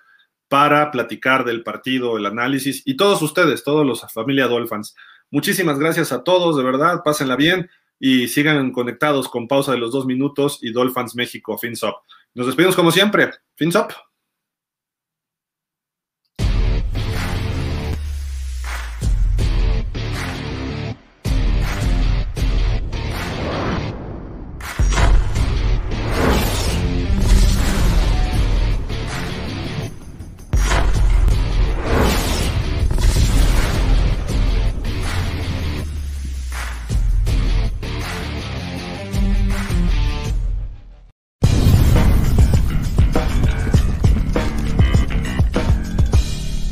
para 0.48 0.90
platicar 0.90 1.44
del 1.44 1.62
partido, 1.62 2.16
el 2.16 2.26
análisis 2.26 2.82
y 2.84 2.96
todos 2.96 3.22
ustedes, 3.22 3.62
todos 3.64 3.86
los 3.86 4.00
familia 4.12 4.48
Dolphins. 4.48 4.94
Muchísimas 5.30 5.78
gracias 5.78 6.10
a 6.10 6.24
todos, 6.24 6.56
de 6.56 6.64
verdad, 6.64 7.02
pásenla 7.04 7.36
bien 7.36 7.70
y 8.00 8.28
sigan 8.28 8.72
conectados 8.72 9.28
con 9.28 9.48
pausa 9.48 9.72
de 9.72 9.78
los 9.78 9.92
dos 9.92 10.06
minutos 10.06 10.58
y 10.62 10.72
Dolphins 10.72 11.14
México, 11.14 11.58
Fins 11.58 11.82
Up. 11.82 11.96
Nos 12.34 12.46
despedimos 12.46 12.76
como 12.76 12.90
siempre. 12.90 13.30
Fins 13.56 13.76
Up. 13.76 14.07